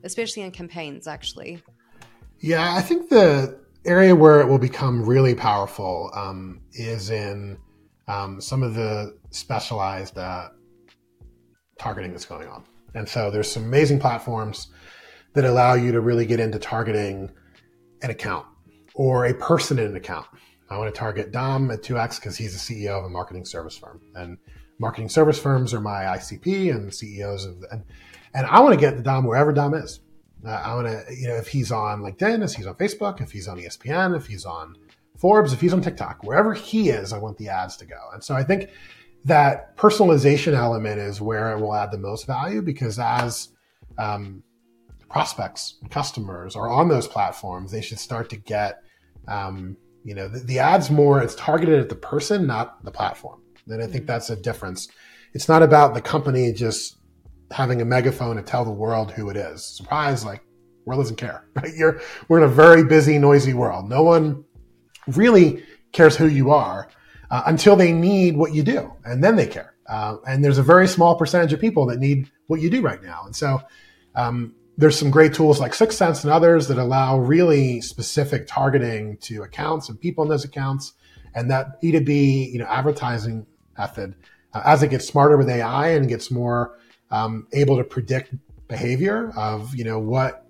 [0.02, 1.62] especially in campaigns actually?
[2.40, 7.56] Yeah i think the area where it will become really powerful um, is in
[8.08, 10.48] um, some of the specialized uh,
[11.78, 12.64] targeting that's going on.
[12.94, 14.68] And so there's some amazing platforms
[15.34, 17.30] that allow you to really get into targeting
[18.02, 18.46] an account
[18.94, 20.26] or a person in an account.
[20.70, 23.76] I want to target Dom at 2X because he's the CEO of a marketing service
[23.76, 24.00] firm.
[24.14, 24.38] And
[24.78, 27.84] marketing service firms are my ICP and CEOs of, and,
[28.32, 30.00] and I want to get the Dom wherever Dom is.
[30.46, 33.32] Uh, I want to, you know, if he's on LinkedIn, if he's on Facebook, if
[33.32, 34.76] he's on ESPN, if he's on
[35.18, 37.98] Forbes, if he's on TikTok, wherever he is, I want the ads to go.
[38.12, 38.70] And so I think
[39.24, 43.48] that personalization element is where it will add the most value because as
[43.96, 44.42] um,
[45.08, 48.82] prospects customers are on those platforms, they should start to get,
[49.28, 53.40] um, you know, the, the, ads more, it's targeted at the person, not the platform.
[53.68, 54.06] And I think mm-hmm.
[54.06, 54.88] that's a difference.
[55.32, 56.98] It's not about the company just
[57.50, 59.64] having a megaphone to tell the world who it is.
[59.64, 60.42] Surprise, like,
[60.84, 61.72] world doesn't care, right?
[61.76, 63.88] You're, we're in a very busy, noisy world.
[63.88, 64.44] No one
[65.06, 66.88] really cares who you are
[67.30, 69.74] uh, until they need what you do, and then they care.
[69.86, 73.02] Uh, and there's a very small percentage of people that need what you do right
[73.02, 73.22] now.
[73.26, 73.60] And so
[74.14, 79.42] um, there's some great tools like 6sense and others that allow really specific targeting to
[79.42, 80.94] accounts and people in those accounts.
[81.34, 84.14] And that B2B, you know, advertising method,
[84.52, 86.78] uh, as it gets smarter with AI and gets more
[87.10, 88.34] um, able to predict
[88.68, 90.43] behavior of, you know, what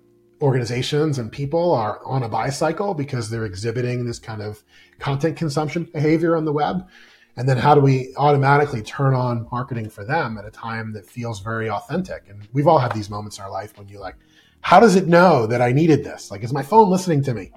[0.45, 4.63] organizations and people are on a buy cycle because they're exhibiting this kind of
[4.99, 6.87] content consumption behavior on the web.
[7.35, 11.05] And then how do we automatically turn on marketing for them at a time that
[11.05, 12.29] feels very authentic?
[12.29, 14.15] And we've all had these moments in our life when you're like,
[14.61, 16.29] how does it know that I needed this?
[16.29, 17.51] Like, is my phone listening to me?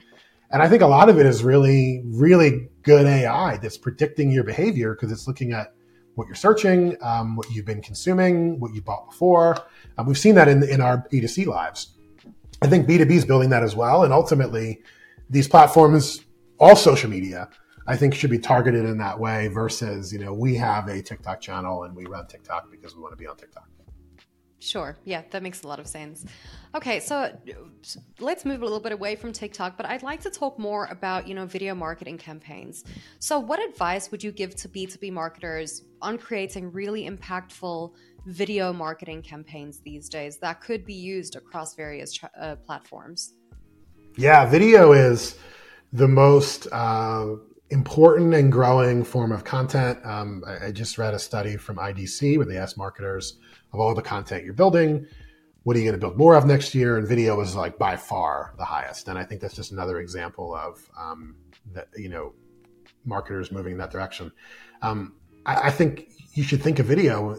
[0.50, 4.44] And I think a lot of it is really, really good AI that's predicting your
[4.44, 5.74] behavior because it's looking at
[6.14, 9.56] what you're searching, um, what you've been consuming, what you bought before.
[9.98, 11.97] Um, we've seen that in, in our B2C lives.
[12.62, 14.04] I think B2B is building that as well.
[14.04, 14.82] And ultimately,
[15.30, 16.24] these platforms,
[16.58, 17.48] all social media,
[17.86, 21.40] I think should be targeted in that way versus, you know, we have a TikTok
[21.40, 23.68] channel and we run TikTok because we want to be on TikTok.
[24.60, 24.98] Sure.
[25.04, 26.26] Yeah, that makes a lot of sense.
[26.74, 27.32] Okay, so
[28.18, 31.28] let's move a little bit away from TikTok, but I'd like to talk more about,
[31.28, 32.82] you know, video marketing campaigns.
[33.20, 37.94] So, what advice would you give to B2B marketers on creating really impactful
[38.26, 43.34] video marketing campaigns these days that could be used across various uh, platforms?
[44.16, 45.36] Yeah, video is
[45.92, 47.36] the most uh,
[47.70, 49.98] important and growing form of content.
[50.04, 53.38] Um, I, I, just read a study from IDC where they asked marketers
[53.72, 55.06] of all the content you're building,
[55.62, 56.96] what are you going to build more of next year?
[56.96, 59.08] And video is like by far the highest.
[59.08, 61.36] And I think that's just another example of um,
[61.74, 62.32] that, you know,
[63.04, 64.32] marketers moving in that direction.
[64.80, 67.36] Um, I, I, think you should think of video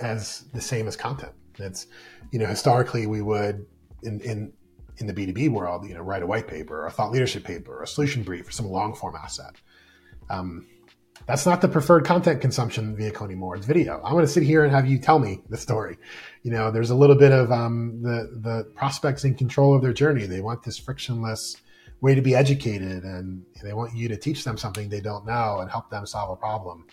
[0.00, 1.32] as the same as content.
[1.58, 1.86] It's,
[2.30, 3.66] you know, historically we would
[4.02, 4.52] in, in,
[4.98, 7.82] in the B2B world, you know, write a white paper, a thought leadership paper, or
[7.82, 9.54] a solution brief, or some long form asset.
[10.28, 10.66] Um,
[11.26, 13.56] that's not the preferred content consumption vehicle anymore.
[13.56, 14.00] It's video.
[14.04, 15.98] I'm going to sit here and have you tell me the story.
[16.42, 19.92] You know, there's a little bit of um, the the prospects in control of their
[19.92, 20.26] journey.
[20.26, 21.56] They want this frictionless
[22.00, 25.58] way to be educated, and they want you to teach them something they don't know
[25.60, 26.86] and help them solve a problem.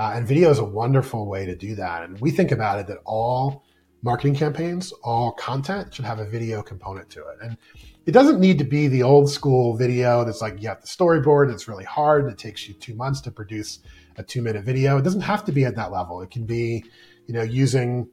[0.00, 2.02] Uh, and video is a wonderful way to do that.
[2.02, 3.66] And we think about it that all
[4.00, 7.36] marketing campaigns, all content should have a video component to it.
[7.42, 7.58] And
[8.06, 11.52] it doesn't need to be the old school video that's like you have the storyboard,
[11.52, 13.80] it's really hard, it takes you two months to produce
[14.16, 14.96] a two minute video.
[14.96, 16.22] It doesn't have to be at that level.
[16.22, 16.82] It can be,
[17.26, 18.08] you know, using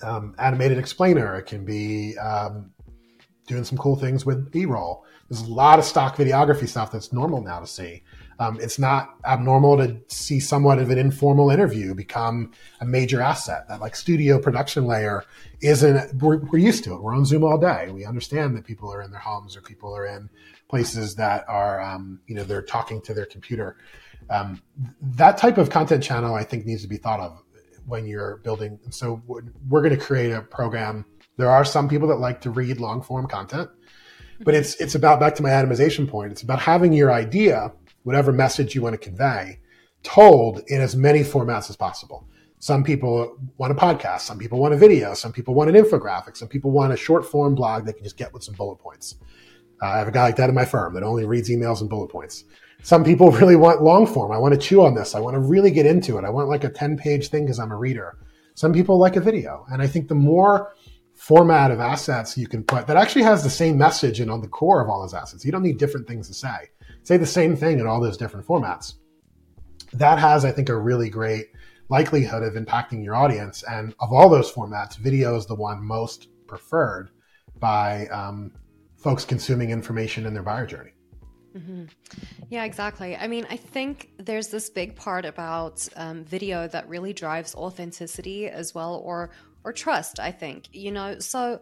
[0.00, 1.36] um, animated explainer.
[1.36, 2.70] It can be um,
[3.46, 5.04] doing some cool things with B roll.
[5.28, 8.02] There's a lot of stock videography stuff that's normal now to see.
[8.38, 13.68] Um, it's not abnormal to see somewhat of an informal interview become a major asset.
[13.68, 15.24] That like studio production layer
[15.60, 17.02] isn't, we're, we're used to it.
[17.02, 17.90] We're on Zoom all day.
[17.90, 20.28] We understand that people are in their homes or people are in
[20.68, 23.76] places that are, um, you know, they're talking to their computer.
[24.30, 24.62] Um,
[25.00, 27.42] that type of content channel, I think, needs to be thought of
[27.86, 28.78] when you're building.
[28.84, 31.04] And so we're going to create a program.
[31.36, 33.68] There are some people that like to read long form content,
[34.40, 36.32] but it's it's about back to my atomization point.
[36.32, 37.72] It's about having your idea
[38.04, 39.58] whatever message you want to convey
[40.04, 42.28] told in as many formats as possible.
[42.60, 46.36] Some people want a podcast, some people want a video, some people want an infographic,
[46.36, 49.16] some people want a short form blog they can just get with some bullet points.
[49.82, 51.90] Uh, I have a guy like that in my firm that only reads emails and
[51.90, 52.44] bullet points.
[52.82, 54.30] Some people really want long form.
[54.30, 55.14] I want to chew on this.
[55.14, 56.24] I want to really get into it.
[56.24, 58.18] I want like a 10 page thing because I'm a reader.
[58.54, 59.66] Some people like a video.
[59.70, 60.72] And I think the more
[61.14, 64.48] format of assets you can put that actually has the same message and on the
[64.48, 66.70] core of all those assets, you don't need different things to say
[67.04, 68.94] say the same thing in all those different formats.
[69.92, 71.50] That has, I think, a really great
[71.88, 73.62] likelihood of impacting your audience.
[73.62, 77.10] And of all those formats, video is the one most preferred
[77.60, 78.52] by um,
[78.96, 80.90] folks consuming information in their buyer journey.
[81.56, 81.84] Mm-hmm.
[82.50, 83.16] Yeah, exactly.
[83.16, 88.48] I mean, I think there's this big part about um, video that really drives authenticity
[88.48, 89.30] as well, or
[89.62, 90.18] or trust.
[90.18, 91.20] I think you know.
[91.20, 91.60] So,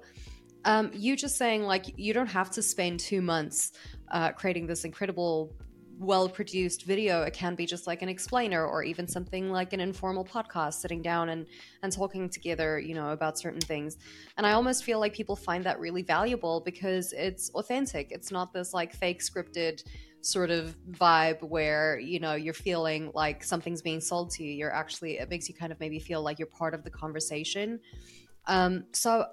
[0.64, 3.72] um, you just saying like you don't have to spend two months
[4.11, 5.55] uh, creating this incredible
[6.03, 7.22] well produced video.
[7.22, 11.01] It can be just like an explainer or even something like an informal podcast sitting
[11.01, 11.46] down and
[11.83, 13.96] and talking together you know about certain things.
[14.37, 18.11] And i almost feel like people find that really valuable because it's authentic.
[18.11, 19.83] It's not this like fake scripted
[20.20, 24.53] sort of vibe where you know you're feeling like something's being sold to you.
[24.53, 27.81] You're actually it makes you kind of maybe feel like you're part of the conversation.
[28.46, 29.27] Um so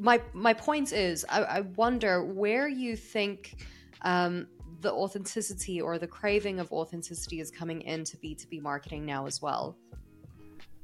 [0.00, 3.56] my my point is i, I wonder where you think
[4.02, 4.46] um
[4.80, 9.76] the authenticity or the craving of authenticity is coming into B2B marketing now as well.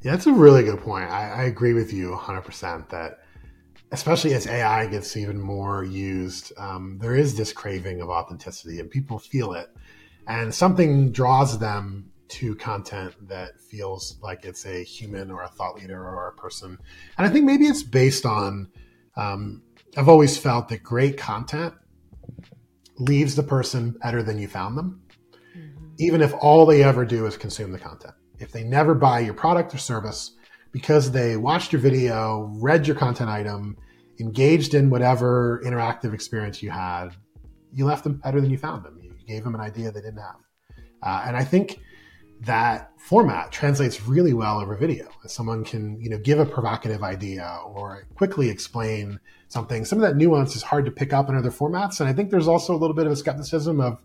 [0.03, 1.11] Yeah, that's a really good point.
[1.11, 3.21] I, I agree with you 100% that,
[3.93, 8.91] especially as AI gets even more used, um, there is this craving of authenticity and
[8.91, 9.69] people feel it.
[10.27, 15.77] And something draws them to content that feels like it's a human or a thought
[15.77, 16.79] leader or a person.
[17.17, 18.69] And I think maybe it's based on,
[19.17, 19.63] um,
[19.97, 21.75] I've always felt that great content
[22.99, 25.03] leaves the person better than you found them,
[25.57, 25.87] mm-hmm.
[25.99, 28.15] even if all they ever do is consume the content.
[28.39, 30.33] If they never buy your product or service
[30.73, 33.77] because they watched your video, read your content item,
[34.21, 37.11] engaged in whatever interactive experience you had,
[37.73, 38.99] you left them better than you found them.
[39.01, 40.37] You gave them an idea they didn't have.
[41.03, 41.81] Uh, and I think
[42.41, 45.09] that format translates really well over video.
[45.27, 49.85] Someone can, you know, give a provocative idea or quickly explain something.
[49.85, 52.31] Some of that nuance is hard to pick up in other formats, and I think
[52.31, 53.99] there's also a little bit of a skepticism of,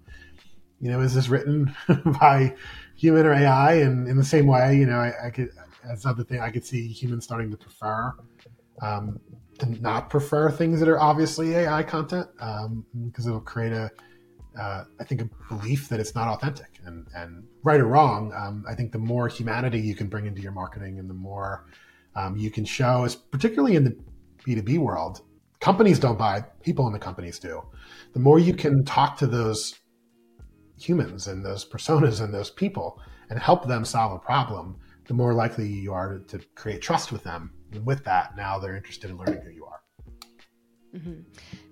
[0.79, 1.75] you know, is this written
[2.19, 2.55] by
[2.95, 3.75] human or AI?
[3.75, 5.49] And in the same way, you know, I, I could
[5.85, 8.13] that's another thing I could see humans starting to prefer.
[8.81, 9.19] Um,
[9.59, 13.91] to not prefer things that are obviously AI content um, because it'll create a
[14.57, 16.78] uh, I think, a belief that it's not authentic.
[16.89, 20.41] And, and right or wrong, um, I think the more humanity you can bring into
[20.41, 21.67] your marketing and the more
[22.15, 23.95] um, you can show, is particularly in the
[24.45, 25.21] B2B world,
[25.59, 27.61] companies don't buy, people in the companies do.
[28.13, 29.75] The more you can talk to those
[30.79, 32.99] humans and those personas and those people
[33.29, 37.11] and help them solve a problem, the more likely you are to, to create trust
[37.11, 37.51] with them.
[37.71, 39.81] And with that, now they're interested in learning who you are.
[40.95, 41.21] Mm-hmm.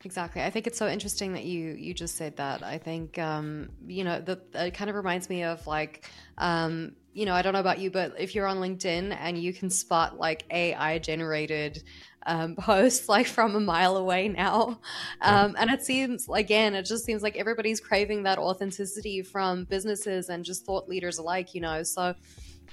[0.04, 0.44] Exactly.
[0.44, 2.62] I think it's so interesting that you you just said that.
[2.62, 6.06] I think um, you know that it kind of reminds me of like
[6.38, 9.54] um, you know I don't know about you, but if you're on LinkedIn and you
[9.54, 11.84] can spot like AI generated
[12.28, 14.80] um, posts like from a mile away now,
[15.22, 20.30] um, and it seems again it just seems like everybody's craving that authenticity from businesses
[20.30, 21.56] and just thought leaders alike.
[21.56, 22.14] You know, so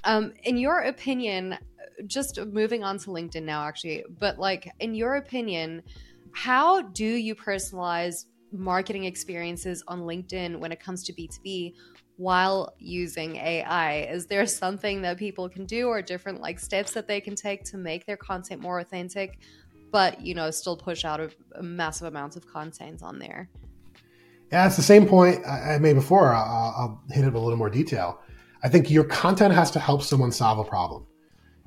[0.04, 1.56] um, in your opinion,
[2.06, 5.82] just moving on to LinkedIn now, actually, but like in your opinion
[6.34, 11.74] how do you personalize marketing experiences on LinkedIn when it comes to B2B
[12.16, 14.00] while using AI?
[14.10, 17.64] Is there something that people can do or different like steps that they can take
[17.66, 19.38] to make their content more authentic,
[19.92, 23.48] but you know, still push out a, massive amount of content on there?
[24.50, 26.34] Yeah, it's the same point I made before.
[26.34, 28.20] I'll, I'll hit it a little more detail.
[28.62, 31.06] I think your content has to help someone solve a problem.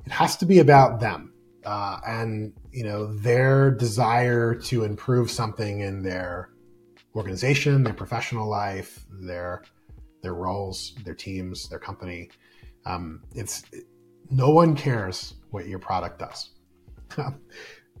[0.04, 1.32] It has to be about them
[1.64, 6.50] uh, and you know their desire to improve something in their
[7.14, 9.62] organization, their professional life, their
[10.22, 12.30] their roles, their teams, their company.
[12.86, 13.64] Um, it's
[14.30, 16.50] no one cares what your product does.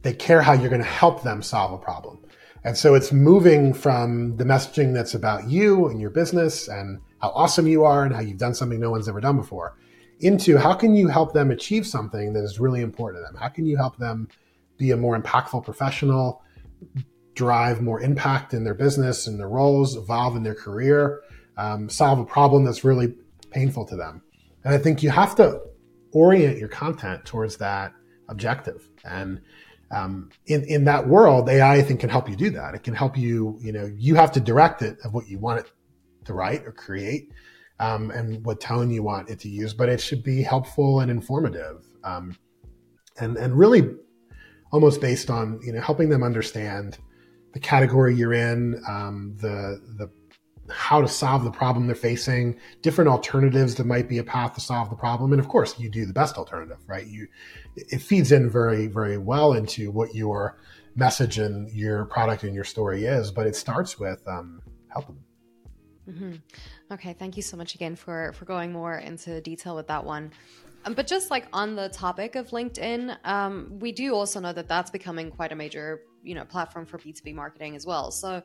[0.02, 2.18] they care how you're going to help them solve a problem.
[2.64, 7.30] And so it's moving from the messaging that's about you and your business and how
[7.30, 9.76] awesome you are and how you've done something no one's ever done before
[10.20, 13.40] into how can you help them achieve something that is really important to them?
[13.40, 14.28] How can you help them
[14.76, 16.42] be a more impactful professional,
[17.34, 21.22] drive more impact in their business and their roles, evolve in their career,
[21.56, 23.14] um, solve a problem that's really
[23.50, 24.22] painful to them?
[24.64, 25.60] And I think you have to
[26.12, 27.92] orient your content towards that
[28.28, 28.88] objective.
[29.04, 29.40] And
[29.90, 32.74] um, in in that world, AI I think can help you do that.
[32.74, 33.58] It can help you.
[33.60, 35.72] You know, you have to direct it of what you want it
[36.26, 37.32] to write or create
[37.80, 41.10] um, and what tone you want it to use, but it should be helpful and
[41.10, 42.36] informative, um,
[43.18, 43.94] and and really
[44.72, 46.98] almost based on you know helping them understand
[47.52, 50.10] the category you're in, um, the the
[50.70, 54.60] how to solve the problem they're facing, different alternatives that might be a path to
[54.60, 57.06] solve the problem, and of course you do the best alternative, right?
[57.06, 57.28] You
[57.76, 60.58] it feeds in very very well into what your
[60.96, 65.18] message and your product and your story is, but it starts with um, helping.
[66.08, 66.32] Mm-hmm.
[66.90, 70.32] Okay, thank you so much again for for going more into detail with that one.
[70.84, 74.68] Um, but just like on the topic of LinkedIn, um, we do also know that
[74.68, 78.10] that's becoming quite a major you know platform for B two B marketing as well.
[78.10, 78.42] So,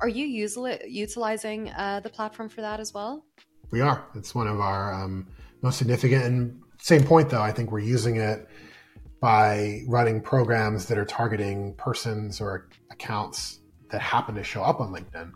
[0.00, 3.24] are you usually utilizing uh, the platform for that as well?
[3.70, 4.04] We are.
[4.14, 5.28] It's one of our um,
[5.62, 6.24] most significant.
[6.24, 8.48] And same point though, I think we're using it
[9.20, 13.60] by running programs that are targeting persons or accounts
[13.90, 15.32] that happen to show up on LinkedIn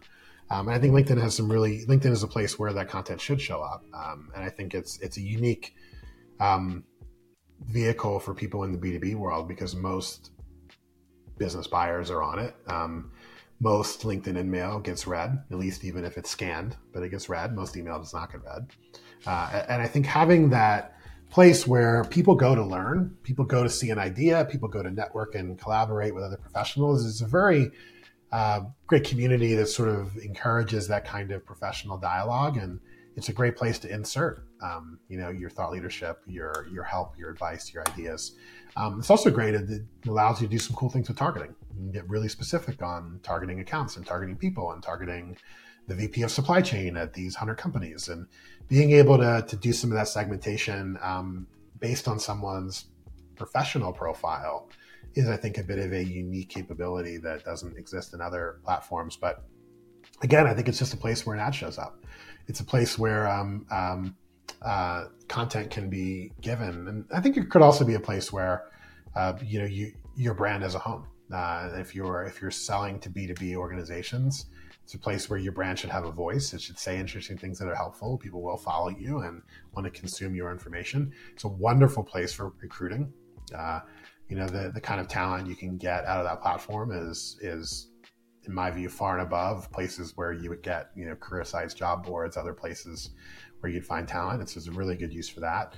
[0.50, 3.20] Um, and I think LinkedIn has some really LinkedIn is a place where that content
[3.20, 5.74] should show up, um, and I think it's it's a unique
[6.40, 6.84] um,
[7.66, 10.30] vehicle for people in the B two B world because most
[11.36, 12.54] business buyers are on it.
[12.66, 13.12] Um,
[13.60, 17.54] most LinkedIn email gets read, at least even if it's scanned, but it gets read.
[17.54, 18.68] Most email does not get read,
[19.26, 20.94] uh, and I think having that
[21.30, 24.90] place where people go to learn, people go to see an idea, people go to
[24.90, 27.70] network and collaborate with other professionals is a very
[28.30, 32.80] uh, great community that sort of encourages that kind of professional dialogue, and
[33.16, 37.18] it's a great place to insert, um, you know, your thought leadership, your your help,
[37.18, 38.36] your advice, your ideas.
[38.76, 41.54] Um, it's also great; it allows you to do some cool things with targeting.
[41.70, 45.36] You can get really specific on targeting accounts and targeting people and targeting
[45.86, 48.26] the VP of supply chain at these hundred companies, and
[48.68, 51.46] being able to to do some of that segmentation um,
[51.80, 52.86] based on someone's
[53.36, 54.68] professional profile
[55.14, 59.16] is, I think, a bit of a unique capability that doesn't exist in other platforms.
[59.16, 59.44] But
[60.22, 62.04] again, I think it's just a place where an ad shows up.
[62.46, 64.16] It's a place where um, um,
[64.62, 68.64] uh, content can be given, and I think it could also be a place where
[69.14, 71.06] uh, you know you your brand as a home.
[71.32, 74.46] Uh, if you're if you're selling to B two B organizations,
[74.82, 76.54] it's a place where your brand should have a voice.
[76.54, 78.16] It should say interesting things that are helpful.
[78.16, 79.42] People will follow you and
[79.74, 81.12] want to consume your information.
[81.34, 83.12] It's a wonderful place for recruiting.
[83.54, 83.80] Uh,
[84.28, 87.38] you know the the kind of talent you can get out of that platform is
[87.40, 87.90] is
[88.44, 91.74] in my view far and above places where you would get you know career sites
[91.74, 93.10] job boards other places
[93.60, 94.40] where you'd find talent.
[94.40, 95.74] It's, a really good use for that.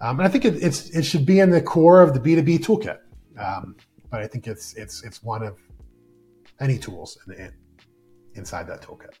[0.00, 2.58] Um, and i think it, it's it should be in the core of the b2b
[2.58, 2.98] toolkit.
[3.38, 3.76] Um,
[4.10, 5.58] but i think it's it's it's one of
[6.60, 7.52] any tools in, in,
[8.34, 9.14] inside that toolkit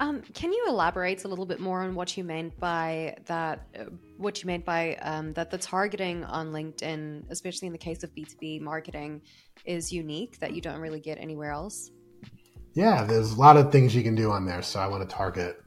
[0.00, 3.66] um, can you elaborate a little bit more on what you meant by that?
[3.78, 3.84] Uh,
[4.16, 8.12] what you meant by um, that the targeting on LinkedIn, especially in the case of
[8.14, 9.20] B two B marketing,
[9.66, 11.90] is unique that you don't really get anywhere else.
[12.72, 14.62] Yeah, there's a lot of things you can do on there.
[14.62, 15.62] So I want to target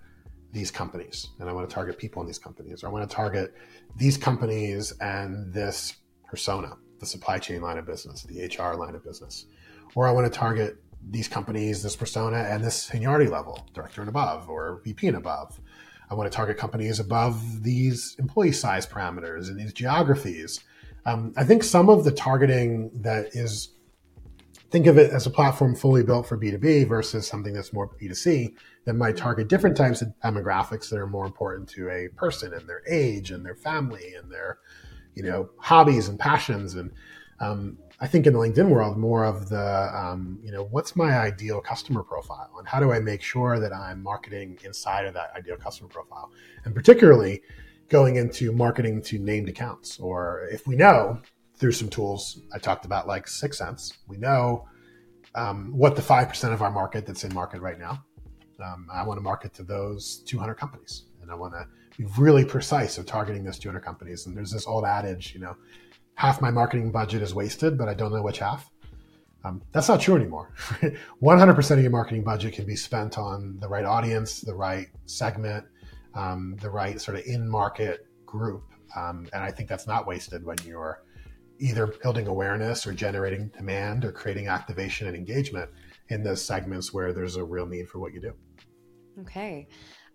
[0.51, 3.15] these companies, and I want to target people in these companies, or I want to
[3.15, 3.53] target
[3.97, 5.95] these companies and this
[6.27, 9.45] persona, the supply chain line of business, the HR line of business,
[9.93, 10.77] or I want to target
[11.10, 15.60] these companies, this persona, and this seniority level, director and above, or VP and above.
[16.10, 20.60] I want to target companies above these employee size parameters and these geographies.
[21.06, 23.70] Um, I think some of the targeting that is,
[24.70, 28.56] think of it as a platform fully built for B2B versus something that's more B2C
[28.86, 32.68] that might target different types of demographics that are more important to a person and
[32.68, 34.60] their age and their family and their,
[35.16, 36.76] you know, hobbies and passions.
[36.76, 36.91] And
[37.39, 41.18] um, I think in the LinkedIn world, more of the, um, you know, what's my
[41.18, 45.32] ideal customer profile and how do I make sure that I'm marketing inside of that
[45.38, 46.30] ideal customer profile?
[46.66, 47.43] And particularly
[47.88, 51.22] going into marketing to named accounts, or if we know
[51.56, 54.68] through some tools I talked about, like 6sense, we know
[55.36, 58.04] um, what the 5% of our market that's in market right now.
[58.62, 61.66] Um, I want to market to those 200 companies and I want to
[61.97, 64.26] be really precise of targeting those 200 companies.
[64.26, 65.56] And there's this old adage, you know,
[66.16, 68.70] half my marketing budget is wasted, but I don't know which half.
[69.45, 70.53] Um, that's not true anymore.
[71.22, 75.66] 100% of your marketing budget can be spent on the right audience, the right segment,
[76.14, 78.64] um, the right sort of in market group.
[78.95, 81.03] Um, and I think that's not wasted when you're
[81.59, 85.70] either building awareness or generating demand or creating activation and engagement
[86.09, 88.34] in those segments where there's a real need for what you do.
[89.22, 89.68] Okay.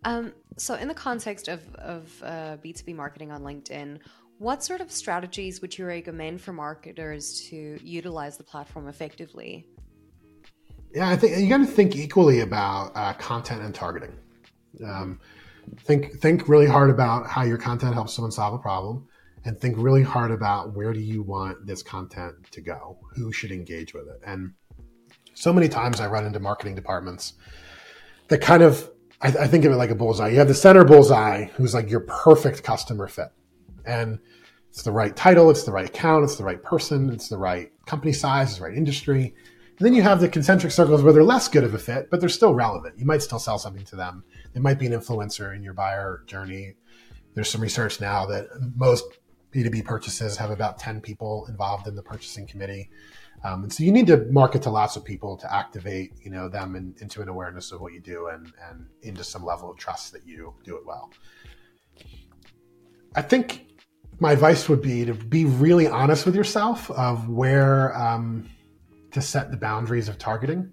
[0.05, 3.99] Um, so, in the context of, of uh, B2B marketing on LinkedIn,
[4.39, 9.66] what sort of strategies would you recommend for marketers to utilize the platform effectively?
[10.95, 14.16] Yeah, I think you got to think equally about uh, content and targeting.
[14.84, 15.20] Um,
[15.80, 19.07] think think really hard about how your content helps someone solve a problem,
[19.45, 23.51] and think really hard about where do you want this content to go, who should
[23.51, 24.20] engage with it.
[24.24, 24.55] And
[25.34, 27.34] so many times I run into marketing departments
[28.28, 28.89] that kind of
[29.20, 30.28] I, I think of it like a bullseye.
[30.28, 33.32] You have the center bullseye, who's like your perfect customer fit
[33.85, 34.18] and
[34.70, 37.70] it's the right title, it's the right account, it's the right person, it's the right
[37.87, 39.35] company size, it's the right industry.
[39.79, 42.20] And then you have the concentric circles where they're less good of a fit, but
[42.20, 42.99] they're still relevant.
[42.99, 44.24] You might still sell something to them.
[44.53, 46.74] They might be an influencer in your buyer journey.
[47.35, 49.05] There's some research now that most
[49.53, 52.91] B2B purchases have about 10 people involved in the purchasing committee.
[53.45, 56.49] Um, and so you need to market to lots of people to activate, you know,
[56.49, 59.76] them in, into an awareness of what you do and, and into some level of
[59.76, 61.12] trust that you do it well.
[63.14, 63.67] I think
[64.20, 68.48] my advice would be to be really honest with yourself of where um,
[69.12, 70.72] to set the boundaries of targeting.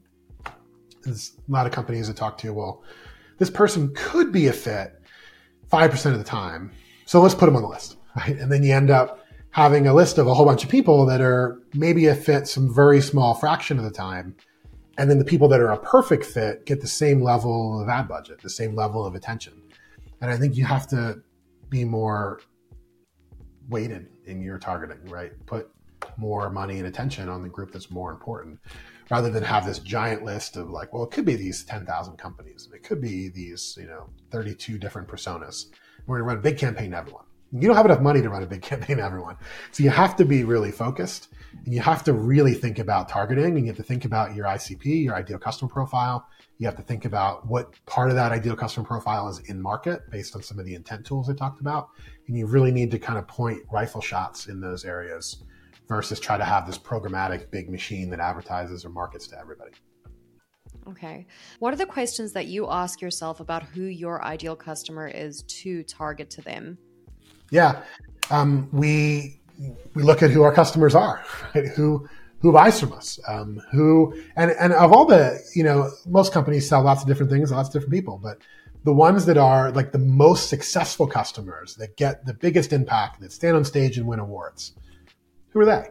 [1.03, 2.83] There's a lot of companies I talk to, you, well,
[3.37, 4.99] this person could be a fit
[5.71, 6.71] 5% of the time.
[7.05, 8.37] So let's put them on the list, right?
[8.37, 11.21] And then you end up having a list of a whole bunch of people that
[11.21, 14.35] are maybe a fit some very small fraction of the time.
[14.97, 18.07] and then the people that are a perfect fit get the same level of ad
[18.07, 19.53] budget, the same level of attention.
[20.21, 21.21] And I think you have to
[21.69, 22.39] be more
[23.69, 25.33] weighted in your targeting, right?
[25.45, 25.69] Put
[26.17, 28.59] more money and attention on the group that's more important
[29.09, 32.69] rather than have this giant list of like, well, it could be these 10,000 companies.
[32.73, 35.67] It could be these, you know, 32 different personas.
[36.05, 37.25] We're going to run a big campaign to everyone.
[37.51, 39.37] You don't have enough money to run a big campaign everyone.
[39.71, 41.29] So you have to be really focused
[41.63, 44.45] and you have to really think about targeting and you have to think about your
[44.45, 46.27] ICP, your ideal customer profile.
[46.57, 50.09] You have to think about what part of that ideal customer profile is in market
[50.09, 51.89] based on some of the intent tools I talked about.
[52.27, 55.43] And you really need to kind of point rifle shots in those areas
[55.87, 59.71] versus try to have this programmatic big machine that advertises or markets to everybody.
[60.87, 61.25] Okay.
[61.59, 65.83] What are the questions that you ask yourself about who your ideal customer is to
[65.83, 66.77] target to them?
[67.51, 67.81] Yeah.
[68.29, 69.39] Um, we
[69.93, 71.23] we look at who our customers are,
[71.55, 71.67] right?
[71.67, 72.07] who
[72.39, 76.67] who buys from us, um, who and and of all the you know most companies
[76.67, 78.39] sell lots of different things, lots of different people, but
[78.83, 83.31] the ones that are like the most successful customers that get the biggest impact, that
[83.31, 84.75] stand on stage and win awards,
[85.49, 85.87] who are they?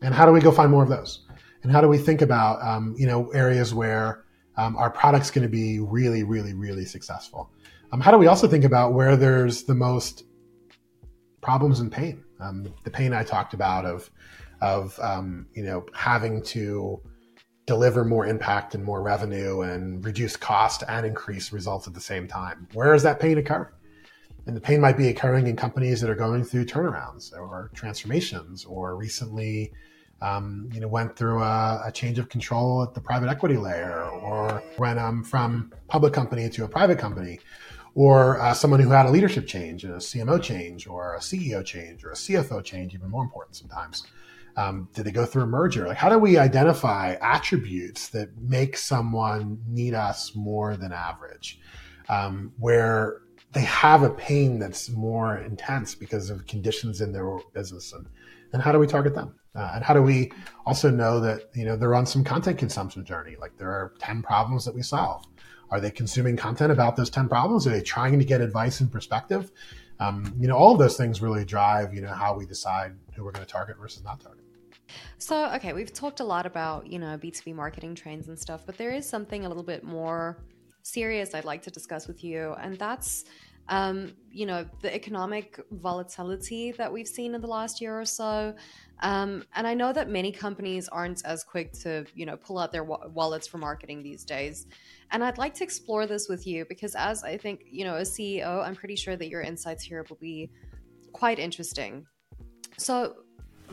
[0.00, 1.26] And how do we go find more of those?
[1.62, 4.24] And how do we think about um, you know areas where
[4.56, 7.50] um, our product's going to be really, really, really successful?
[7.92, 10.24] Um, how do we also think about where there's the most
[11.40, 12.24] problems and pain?
[12.40, 14.10] Um, the pain I talked about of
[14.60, 17.00] of um, you know having to
[17.66, 22.26] deliver more impact and more revenue and reduce cost and increase results at the same
[22.26, 22.66] time.
[22.72, 23.68] Where is that pain occurring?
[24.46, 28.64] And the pain might be occurring in companies that are going through turnarounds or transformations,
[28.64, 29.74] or recently,
[30.22, 34.04] um, you know, went through a, a, change of control at the private equity layer,
[34.04, 37.38] or went um, from public company to a private company,
[37.98, 42.04] or uh, someone who had a leadership change, a CMO change, or a CEO change,
[42.04, 44.06] or a CFO change, even more important sometimes.
[44.56, 45.88] Um, did they go through a merger?
[45.88, 51.58] Like, how do we identify attributes that make someone need us more than average?
[52.08, 57.92] Um, where they have a pain that's more intense because of conditions in their business,
[57.92, 58.06] and,
[58.52, 59.34] and how do we target them?
[59.56, 60.30] Uh, and how do we
[60.66, 63.34] also know that you know they're on some content consumption journey?
[63.40, 65.24] Like there are ten problems that we solve
[65.70, 67.66] are they consuming content about those 10 problems?
[67.66, 69.50] Are they trying to get advice and perspective?
[70.00, 73.24] Um, you know, all of those things really drive, you know, how we decide who
[73.24, 74.44] we're going to target versus not target.
[75.18, 78.78] So, okay, we've talked a lot about, you know, B2B marketing trends and stuff, but
[78.78, 80.38] there is something a little bit more
[80.82, 83.24] serious I'd like to discuss with you, and that's
[83.68, 88.54] um, you know, the economic volatility that we've seen in the last year or so.
[89.00, 92.72] Um, and I know that many companies aren't as quick to, you know, pull out
[92.72, 94.66] their wa- wallets for marketing these days.
[95.10, 98.10] And I'd like to explore this with you because, as I think, you know, as
[98.10, 100.50] CEO, I'm pretty sure that your insights here will be
[101.12, 102.06] quite interesting.
[102.76, 103.16] So,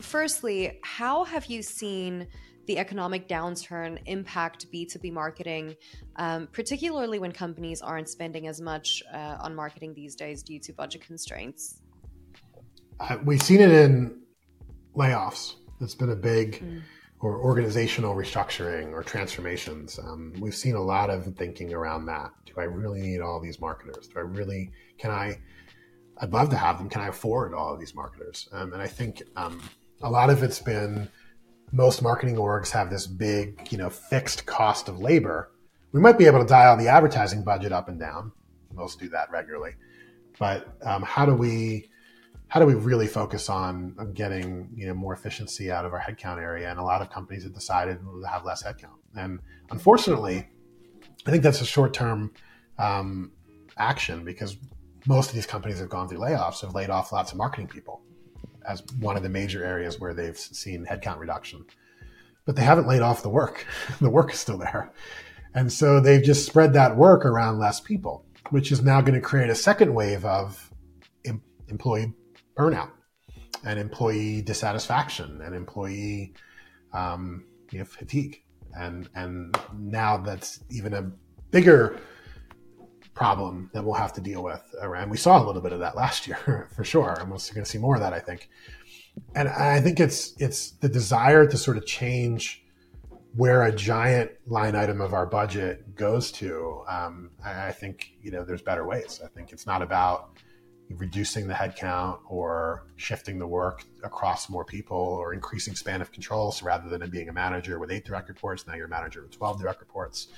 [0.00, 2.28] firstly, how have you seen
[2.66, 5.76] the economic downturn impact B2B marketing,
[6.16, 10.72] um, particularly when companies aren't spending as much uh, on marketing these days due to
[10.72, 11.80] budget constraints?
[12.98, 14.20] Uh, we've seen it in
[14.96, 15.54] layoffs.
[15.80, 16.82] It's been a big, mm.
[17.20, 19.98] or organizational restructuring or transformations.
[19.98, 22.30] Um, we've seen a lot of thinking around that.
[22.46, 24.08] Do I really need all these marketers?
[24.08, 25.38] Do I really, can I,
[26.18, 26.88] I'd love to have them.
[26.88, 28.48] Can I afford all of these marketers?
[28.52, 29.60] Um, and I think um,
[30.02, 31.08] a lot of it's been
[31.72, 35.50] most marketing orgs have this big, you know, fixed cost of labor.
[35.92, 38.32] We might be able to dial the advertising budget up and down.
[38.72, 39.72] Most do that regularly,
[40.38, 41.88] but um, how do we
[42.48, 46.38] how do we really focus on, getting you know more efficiency out of our headcount
[46.38, 46.70] area?
[46.70, 49.40] And a lot of companies have decided to have less headcount, and
[49.70, 50.46] unfortunately,
[51.26, 52.32] I think that's a short term
[52.78, 53.32] um,
[53.78, 54.58] action because
[55.06, 58.02] most of these companies have gone through layoffs, have laid off lots of marketing people
[58.66, 61.64] as one of the major areas where they've seen headcount reduction.
[62.44, 63.66] But they haven't laid off the work.
[64.00, 64.92] the work is still there.
[65.54, 69.20] And so they've just spread that work around less people, which is now going to
[69.20, 70.70] create a second wave of
[71.24, 72.12] em- employee
[72.56, 72.90] burnout
[73.64, 76.34] and employee dissatisfaction and employee
[76.92, 78.42] um, you know, fatigue.
[78.78, 81.10] And, and now that's even a
[81.50, 81.98] bigger
[83.16, 84.62] problem that we'll have to deal with.
[84.80, 87.16] And we saw a little bit of that last year for sure.
[87.18, 88.48] And we're going to see more of that, I think.
[89.34, 92.62] And I think it's it's the desire to sort of change
[93.34, 96.82] where a giant line item of our budget goes to.
[96.88, 99.20] Um, I, I think you know there's better ways.
[99.24, 100.38] I think it's not about
[100.90, 106.52] reducing the headcount or shifting the work across more people or increasing span of control.
[106.52, 109.32] So rather than being a manager with eight direct reports, now you're a manager with
[109.32, 110.28] 12 direct reports.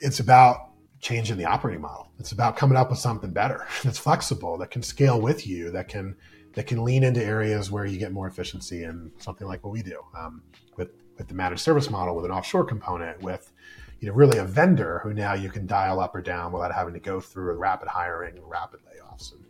[0.00, 0.69] It's about
[1.00, 2.10] changing the operating model.
[2.18, 5.88] It's about coming up with something better that's flexible, that can scale with you, that
[5.88, 6.16] can
[6.54, 9.82] that can lean into areas where you get more efficiency and something like what we
[9.82, 10.42] do um,
[10.76, 13.52] with with the managed service model with an offshore component with
[14.00, 16.94] you know really a vendor who now you can dial up or down without having
[16.94, 19.44] to go through a rapid hiring and rapid layoffs and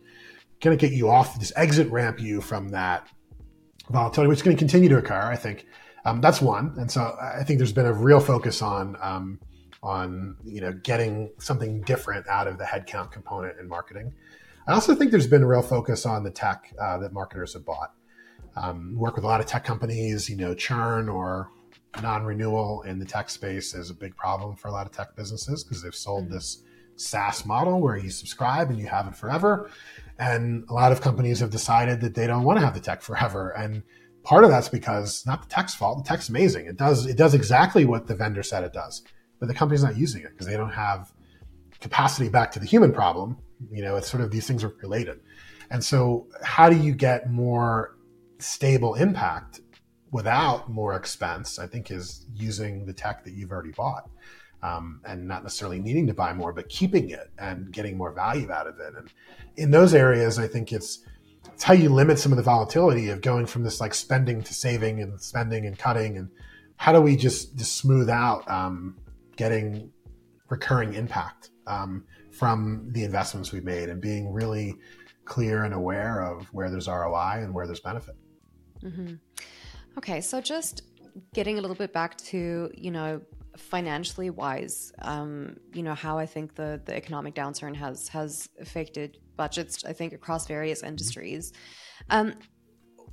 [0.59, 3.07] going to get you off this exit ramp you from that
[3.89, 5.65] volatility which is going to continue to occur i think
[6.05, 9.39] um, that's one and so i think there's been a real focus on um,
[9.83, 14.13] on you know getting something different out of the headcount component in marketing
[14.67, 17.65] i also think there's been a real focus on the tech uh, that marketers have
[17.65, 17.93] bought
[18.55, 21.49] um, work with a lot of tech companies you know churn or
[22.01, 25.63] non-renewal in the tech space is a big problem for a lot of tech businesses
[25.63, 26.35] because they've sold mm-hmm.
[26.35, 26.63] this
[26.95, 29.69] SaaS model where you subscribe and you have it forever.
[30.19, 33.01] And a lot of companies have decided that they don't want to have the tech
[33.01, 33.49] forever.
[33.51, 33.83] And
[34.23, 36.03] part of that's because not the tech's fault.
[36.03, 36.67] The tech's amazing.
[36.67, 39.03] It does it does exactly what the vendor said it does,
[39.41, 41.11] but the company's not using it because they don't have
[41.81, 43.37] capacity back to the human problem.
[43.69, 45.19] You know, it's sort of these things are related.
[45.71, 47.97] And so, how do you get more
[48.39, 49.61] stable impact
[50.11, 54.09] without more expense, I think is using the tech that you've already bought.
[54.63, 58.51] Um, and not necessarily needing to buy more, but keeping it and getting more value
[58.51, 58.93] out of it.
[58.95, 59.09] And
[59.57, 61.03] in those areas, I think it's
[61.51, 64.53] it's how you limit some of the volatility of going from this like spending to
[64.53, 66.15] saving and spending and cutting.
[66.15, 66.29] And
[66.75, 68.97] how do we just just smooth out um,
[69.41, 69.91] getting
[70.49, 74.75] recurring impact um, from the investments we've made and being really
[75.25, 78.15] clear and aware of where there's ROI and where there's benefit.
[78.83, 79.15] Mm-hmm.
[79.97, 80.83] Okay, so just
[81.33, 83.19] getting a little bit back to, you know,
[83.57, 89.17] financially wise, um, you know, how I think the the economic downturn has has affected
[89.37, 90.89] budgets, I think, across various mm-hmm.
[90.89, 91.51] industries.
[92.11, 92.35] Um,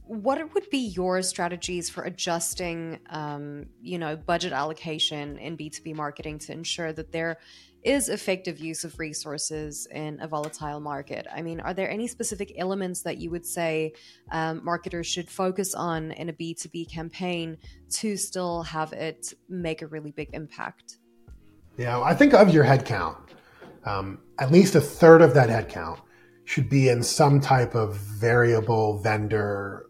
[0.08, 5.82] what would be your strategies for adjusting, um, you know, budget allocation in B two
[5.82, 7.36] B marketing to ensure that there
[7.84, 11.26] is effective use of resources in a volatile market?
[11.32, 13.92] I mean, are there any specific elements that you would say
[14.30, 17.58] um, marketers should focus on in a B2B campaign
[17.90, 20.96] to still have it make a really big impact?
[21.76, 23.16] Yeah, I think of your headcount,
[23.84, 26.00] um, at least a third of that headcount
[26.46, 29.87] should be in some type of variable vendor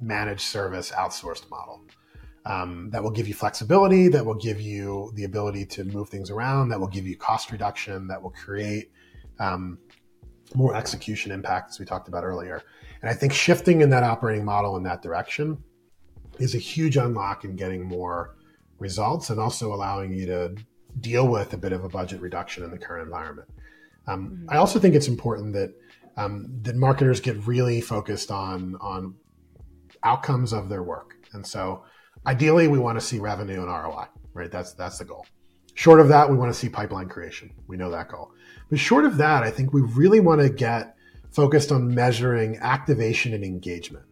[0.00, 1.82] managed service outsourced model
[2.44, 6.30] um, that will give you flexibility, that will give you the ability to move things
[6.30, 8.92] around, that will give you cost reduction, that will create
[9.40, 9.78] um,
[10.54, 12.62] more execution impact, as we talked about earlier.
[13.02, 15.62] And I think shifting in that operating model in that direction
[16.38, 18.36] is a huge unlock in getting more
[18.78, 20.54] results and also allowing you to
[21.00, 23.48] deal with a bit of a budget reduction in the current environment.
[24.06, 24.50] Um, mm-hmm.
[24.50, 25.74] I also think it's important that
[26.16, 29.14] um, that marketers get really focused on on
[30.06, 31.84] outcomes of their work, and so
[32.26, 34.50] Ideally, we want to see revenue and ROI, right?
[34.50, 35.26] That's that's the goal.
[35.74, 37.52] Short of that, we want to see pipeline creation.
[37.68, 38.32] We know that goal.
[38.68, 40.96] But short of that, I think we really want to get
[41.30, 44.06] focused on measuring activation and engagement.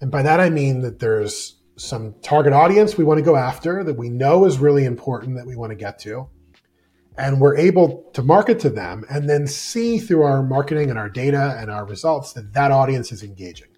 [0.00, 3.84] And by that I mean that there's some target audience we want to go after
[3.84, 6.28] that we know is really important that we want to get to.
[7.16, 11.08] And we're able to market to them and then see through our marketing and our
[11.08, 13.68] data and our results that that audience is engaging.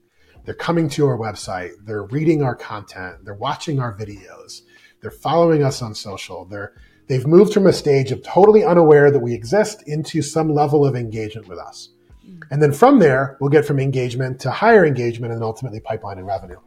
[0.48, 1.72] They're coming to our website.
[1.84, 3.22] They're reading our content.
[3.22, 4.62] They're watching our videos.
[5.02, 6.46] They're following us on social.
[6.46, 6.72] They're
[7.06, 10.96] they've moved from a stage of totally unaware that we exist into some level of
[10.96, 11.90] engagement with us.
[12.26, 12.40] Mm.
[12.50, 16.26] And then from there, we'll get from engagement to higher engagement and ultimately pipeline and
[16.26, 16.60] revenue.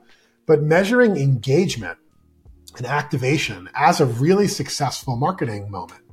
[0.45, 1.97] But measuring engagement
[2.77, 6.03] and activation as a really successful marketing moment.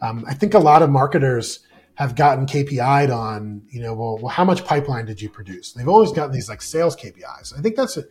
[0.00, 1.60] Um, I think a lot of marketers
[1.94, 5.72] have gotten KPI'd on, you know, well, well, how much pipeline did you produce?
[5.72, 7.56] They've always gotten these like sales KPIs.
[7.56, 8.04] I think that's a,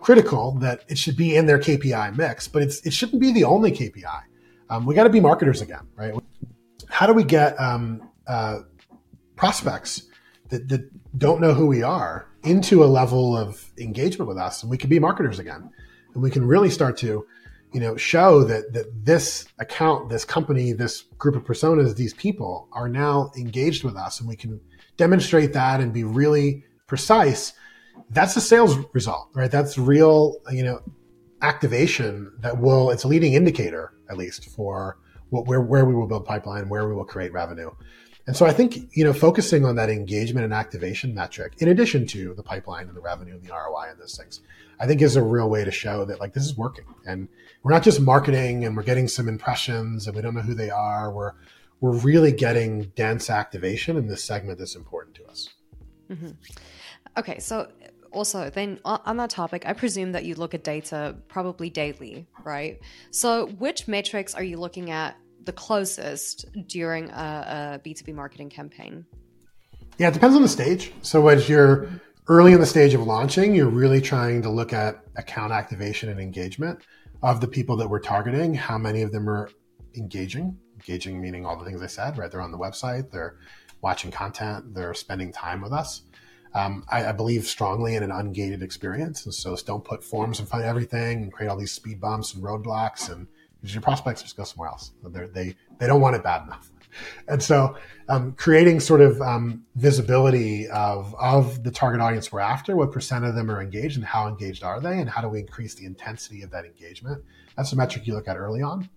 [0.00, 3.44] critical that it should be in their KPI mix, but it's it shouldn't be the
[3.44, 4.22] only KPI.
[4.68, 6.14] Um, we got to be marketers again, right?
[6.88, 8.60] How do we get um, uh,
[9.36, 10.08] prospects
[10.48, 14.70] that, that don't know who we are into a level of engagement with us, and
[14.70, 15.70] we can be marketers again,
[16.14, 17.26] and we can really start to
[17.72, 22.68] you know show that that this account this company this group of personas these people
[22.72, 24.60] are now engaged with us and we can
[24.96, 27.52] demonstrate that and be really precise
[28.10, 29.50] that's a sales result right?
[29.50, 30.80] That's real you know
[31.42, 34.98] activation that will it's a leading indicator at least for
[35.30, 37.70] what where, where we will build pipeline where we will create revenue
[38.30, 42.06] and so I think, you know, focusing on that engagement and activation metric, in addition
[42.06, 44.40] to the pipeline and the revenue and the ROI and those things,
[44.78, 46.84] I think is a real way to show that like this is working.
[47.04, 47.26] And
[47.64, 50.70] we're not just marketing and we're getting some impressions and we don't know who they
[50.70, 51.10] are.
[51.10, 51.32] We're
[51.80, 55.48] we're really getting dense activation in this segment that's important to us.
[56.08, 56.30] Mm-hmm.
[57.18, 57.66] Okay, so
[58.12, 62.80] also then on that topic i presume that you look at data probably daily right
[63.12, 69.04] so which metrics are you looking at the closest during a a B2B marketing campaign?
[69.98, 70.92] Yeah, it depends on the stage.
[71.02, 71.88] So as you're
[72.28, 76.20] early in the stage of launching, you're really trying to look at account activation and
[76.20, 76.80] engagement.
[77.22, 79.50] of the people that we're targeting, how many of them are
[79.94, 80.56] engaging?
[80.76, 82.30] Engaging meaning all the things I said, right?
[82.30, 83.36] They're on the website, they're
[83.82, 86.02] watching content, they're spending time with us.
[86.54, 90.46] Um, I, I, believe strongly in an ungated experience, and so don't put forms in
[90.46, 93.10] front of everything and create all these speed bumps and roadblocks.
[93.12, 93.28] And
[93.62, 94.92] your prospects just go somewhere else.
[95.04, 96.70] They're, they they don't want it bad enough.
[97.28, 97.76] And so,
[98.08, 103.24] um, creating sort of um, visibility of of the target audience we're after, what percent
[103.24, 105.86] of them are engaged, and how engaged are they, and how do we increase the
[105.86, 107.22] intensity of that engagement?
[107.56, 108.88] That's a metric you look at early on.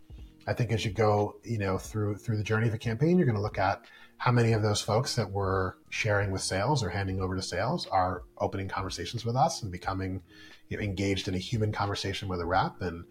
[0.48, 3.26] I think as you go, you know, through through the journey of a campaign, you're
[3.26, 3.86] going to look at
[4.18, 7.88] how many of those folks that we're sharing with sales or handing over to sales
[7.88, 10.22] are opening conversations with us and becoming
[10.70, 13.04] you know, engaged in a human conversation with a rep and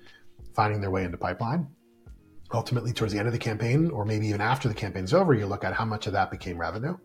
[0.54, 1.66] finding their way into pipeline.
[2.52, 5.46] Ultimately, towards the end of the campaign, or maybe even after the campaign's over, you
[5.46, 6.96] look at how much of that became revenue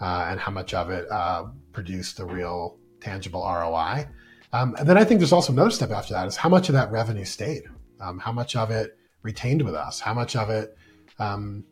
[0.00, 4.06] uh, and how much of it uh, produced a real tangible ROI.
[4.52, 6.74] Um, and then I think there's also another step after that is how much of
[6.74, 7.64] that revenue stayed,
[8.00, 10.76] um, how much of it retained with us, how much of it
[11.18, 11.64] um,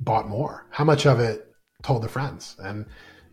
[0.00, 0.66] bought more?
[0.70, 2.56] How much of it told their friends?
[2.60, 2.86] And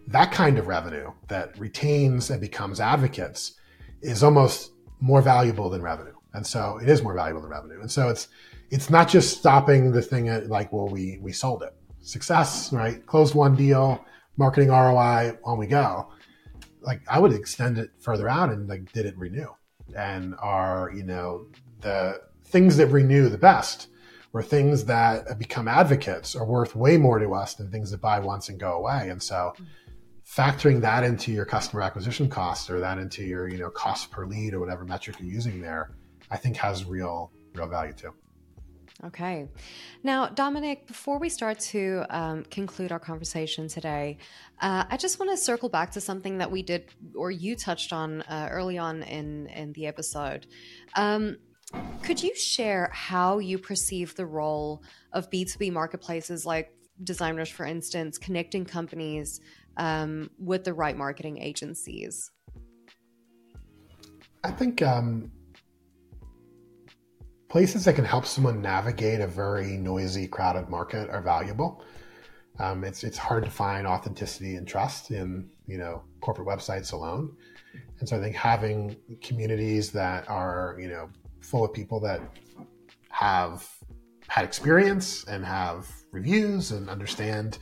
[0.08, 3.54] that kind of revenue that retains and becomes advocates
[4.02, 6.15] is almost more valuable than revenue.
[6.36, 7.82] And so it is more valuable than revenue.
[7.82, 8.28] And so it's
[8.72, 11.74] it's not just stopping the thing at like, well, we we sold it.
[12.02, 13.04] Success, right?
[13.06, 14.04] Closed one deal,
[14.38, 16.12] marketing ROI, on we go.
[16.82, 19.48] Like I would extend it further out and like did it renew?
[19.96, 21.48] And are, you know,
[21.82, 23.88] the things that renew the best
[24.32, 28.20] where things that become advocates are worth way more to us than things that buy
[28.20, 29.10] once and go away.
[29.10, 29.54] And so
[30.28, 34.26] factoring that into your customer acquisition cost or that into your, you know, cost per
[34.26, 35.92] lead or whatever metric you're using there,
[36.32, 38.14] I think has real, real value too.
[39.04, 39.50] Okay.
[40.04, 44.18] Now, Domenic, before we start to um, conclude our conversation today,
[44.62, 47.92] uh, I just want to circle back to something that we did or you touched
[47.92, 50.48] on uh, early on in, in the episode.
[50.96, 51.38] Um,
[52.04, 56.72] could you share how you perceive the role of B2B marketplaces like
[57.04, 59.42] DesignRush, for instance, connecting companies
[59.76, 62.32] um, with the right marketing agencies?
[64.44, 65.32] I think um,
[67.56, 71.82] places that can help someone navigate a very noisy, crowded market are valuable.
[72.60, 77.34] Um, it's it's hard to find authenticity and trust in you know corporate websites alone,
[78.02, 81.08] and so I think having communities that are you know
[81.40, 82.20] full of people that
[83.08, 83.66] have
[84.28, 87.60] had experience and have reviews and understand,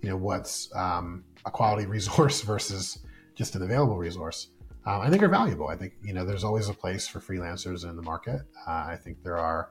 [0.00, 3.00] you know, what's um, a quality resource versus
[3.34, 4.48] just an available resource.
[4.86, 5.68] Um, I think are valuable.
[5.68, 8.42] I think you know there's always a place for freelancers in the market.
[8.66, 9.70] Uh, I think there are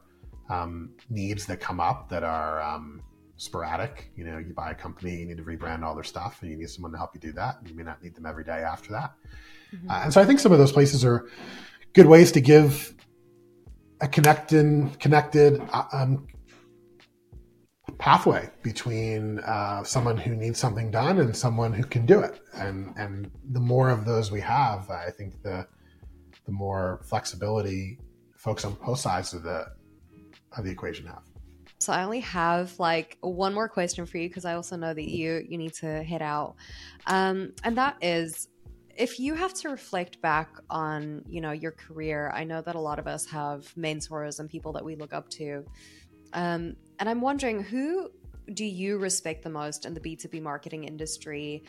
[0.50, 3.02] um, needs that come up that are um,
[3.38, 4.12] sporadic.
[4.16, 6.58] You know, you buy a company, you need to rebrand all their stuff, and you
[6.58, 7.60] need someone to help you do that.
[7.66, 9.14] You may not need them every day after that.
[9.74, 9.90] Mm-hmm.
[9.90, 11.30] Uh, and so I think some of those places are
[11.94, 12.94] good ways to give
[14.02, 16.28] a connected connected uh, um,
[17.98, 22.42] pathway between uh, someone who needs something done and someone who can do it.
[22.54, 25.68] And and the more of those we have, I think the
[26.46, 28.00] the more flexibility
[28.36, 29.68] folks on both sides of the
[30.58, 31.24] of the equation have.
[31.80, 35.10] So I only have like one more question for you because I also know that
[35.10, 36.56] you you need to head out,
[37.08, 38.48] um, and that is
[38.98, 42.80] if you have to reflect back on you know your career i know that a
[42.80, 45.66] lot of us have mentors and people that we look up to
[46.34, 48.10] um, and i'm wondering who
[48.54, 51.64] do you respect the most in the b2b marketing industry?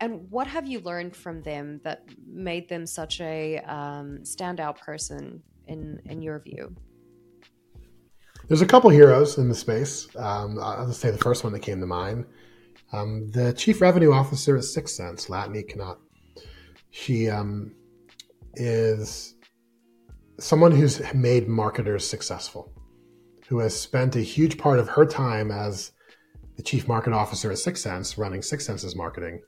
[0.00, 5.42] And what have you learned from them that made them such a um, standout person
[5.66, 6.74] in in your view?
[8.48, 10.08] There's a couple heroes in the space.
[10.16, 12.26] Um, i'll just say the first one that came to mind.
[12.92, 15.98] Um, the chief revenue officer at 6sense Latané Conant
[16.92, 17.72] she um,
[18.54, 19.36] is
[20.40, 22.72] someone who's made marketers successful,
[23.50, 25.90] who has spent a huge part of her time as
[26.56, 29.40] the chief market officer at 6sense, running 6sense's marketing,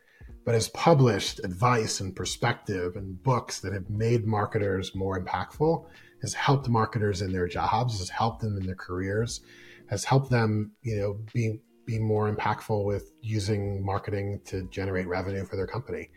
[0.45, 5.87] but has published advice and perspective and books that have made marketers more impactful,
[6.21, 9.43] has helped marketers in their jobs, has helped them in their careers,
[9.89, 15.45] has helped them, you know, be be more impactful with using marketing to generate revenue
[15.45, 16.11] for their company.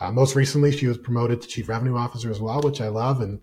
[0.00, 3.20] Uh, most recently, she was promoted to chief revenue officer as well, which I love.
[3.20, 3.40] And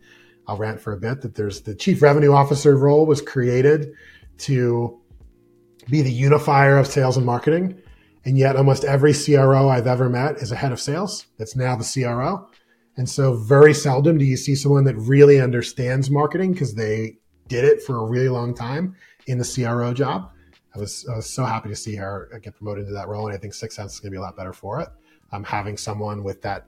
[0.47, 3.93] I'll rant for a bit that there's the chief revenue officer role was created
[4.39, 4.99] to
[5.89, 7.79] be the unifier of sales and marketing.
[8.25, 11.27] And yet almost every CRO I've ever met is a head of sales.
[11.37, 12.49] That's now the CRO.
[12.95, 17.17] And so very seldom do you see someone that really understands marketing because they
[17.47, 18.95] did it for a really long time
[19.27, 20.31] in the CRO job.
[20.75, 23.27] I was, I was so happy to see her get promoted to that role.
[23.27, 24.89] And I think 6sense is going to be a lot better for it
[25.33, 26.67] um, having someone with that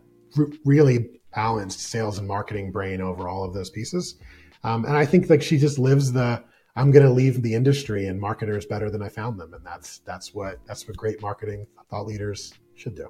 [0.66, 4.16] really balanced sales and marketing brain over all of those pieces.
[4.64, 6.44] Um, and I think like she just lives the
[6.78, 10.00] I'm going to leave the industry and marketers better than I found them, and that's
[10.00, 13.08] that's what that's what great marketing thought leaders should do.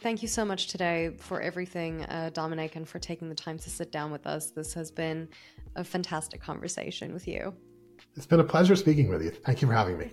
[0.00, 3.68] Thank you so much today for everything, uh, Domenic, and for taking the time to
[3.68, 4.52] sit down with us.
[4.52, 5.28] This has been
[5.74, 7.52] a fantastic conversation with you.
[8.14, 9.30] It's been a pleasure speaking with you.
[9.30, 10.12] Thank you for having me.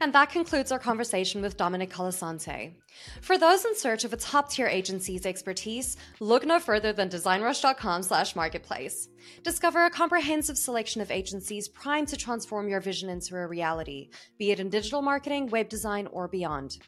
[0.00, 2.74] And that concludes our conversation with Domenic Colasante.
[3.20, 9.08] For those in search of a top-tier agency's expertise, look no further than designrush.com/marketplace.
[9.42, 14.50] Discover a comprehensive selection of agencies primed to transform your vision into a reality, be
[14.50, 16.78] it in digital marketing, web design, or beyond.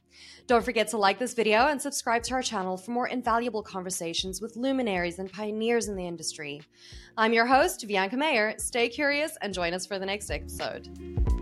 [0.47, 4.41] Don't forget to like this video and subscribe to our channel for more invaluable conversations
[4.41, 6.63] with luminaries and pioneers in the industry.
[7.17, 8.55] I'm your host, Bianca Mayer.
[8.59, 11.42] Stay curious and join us for the next episode.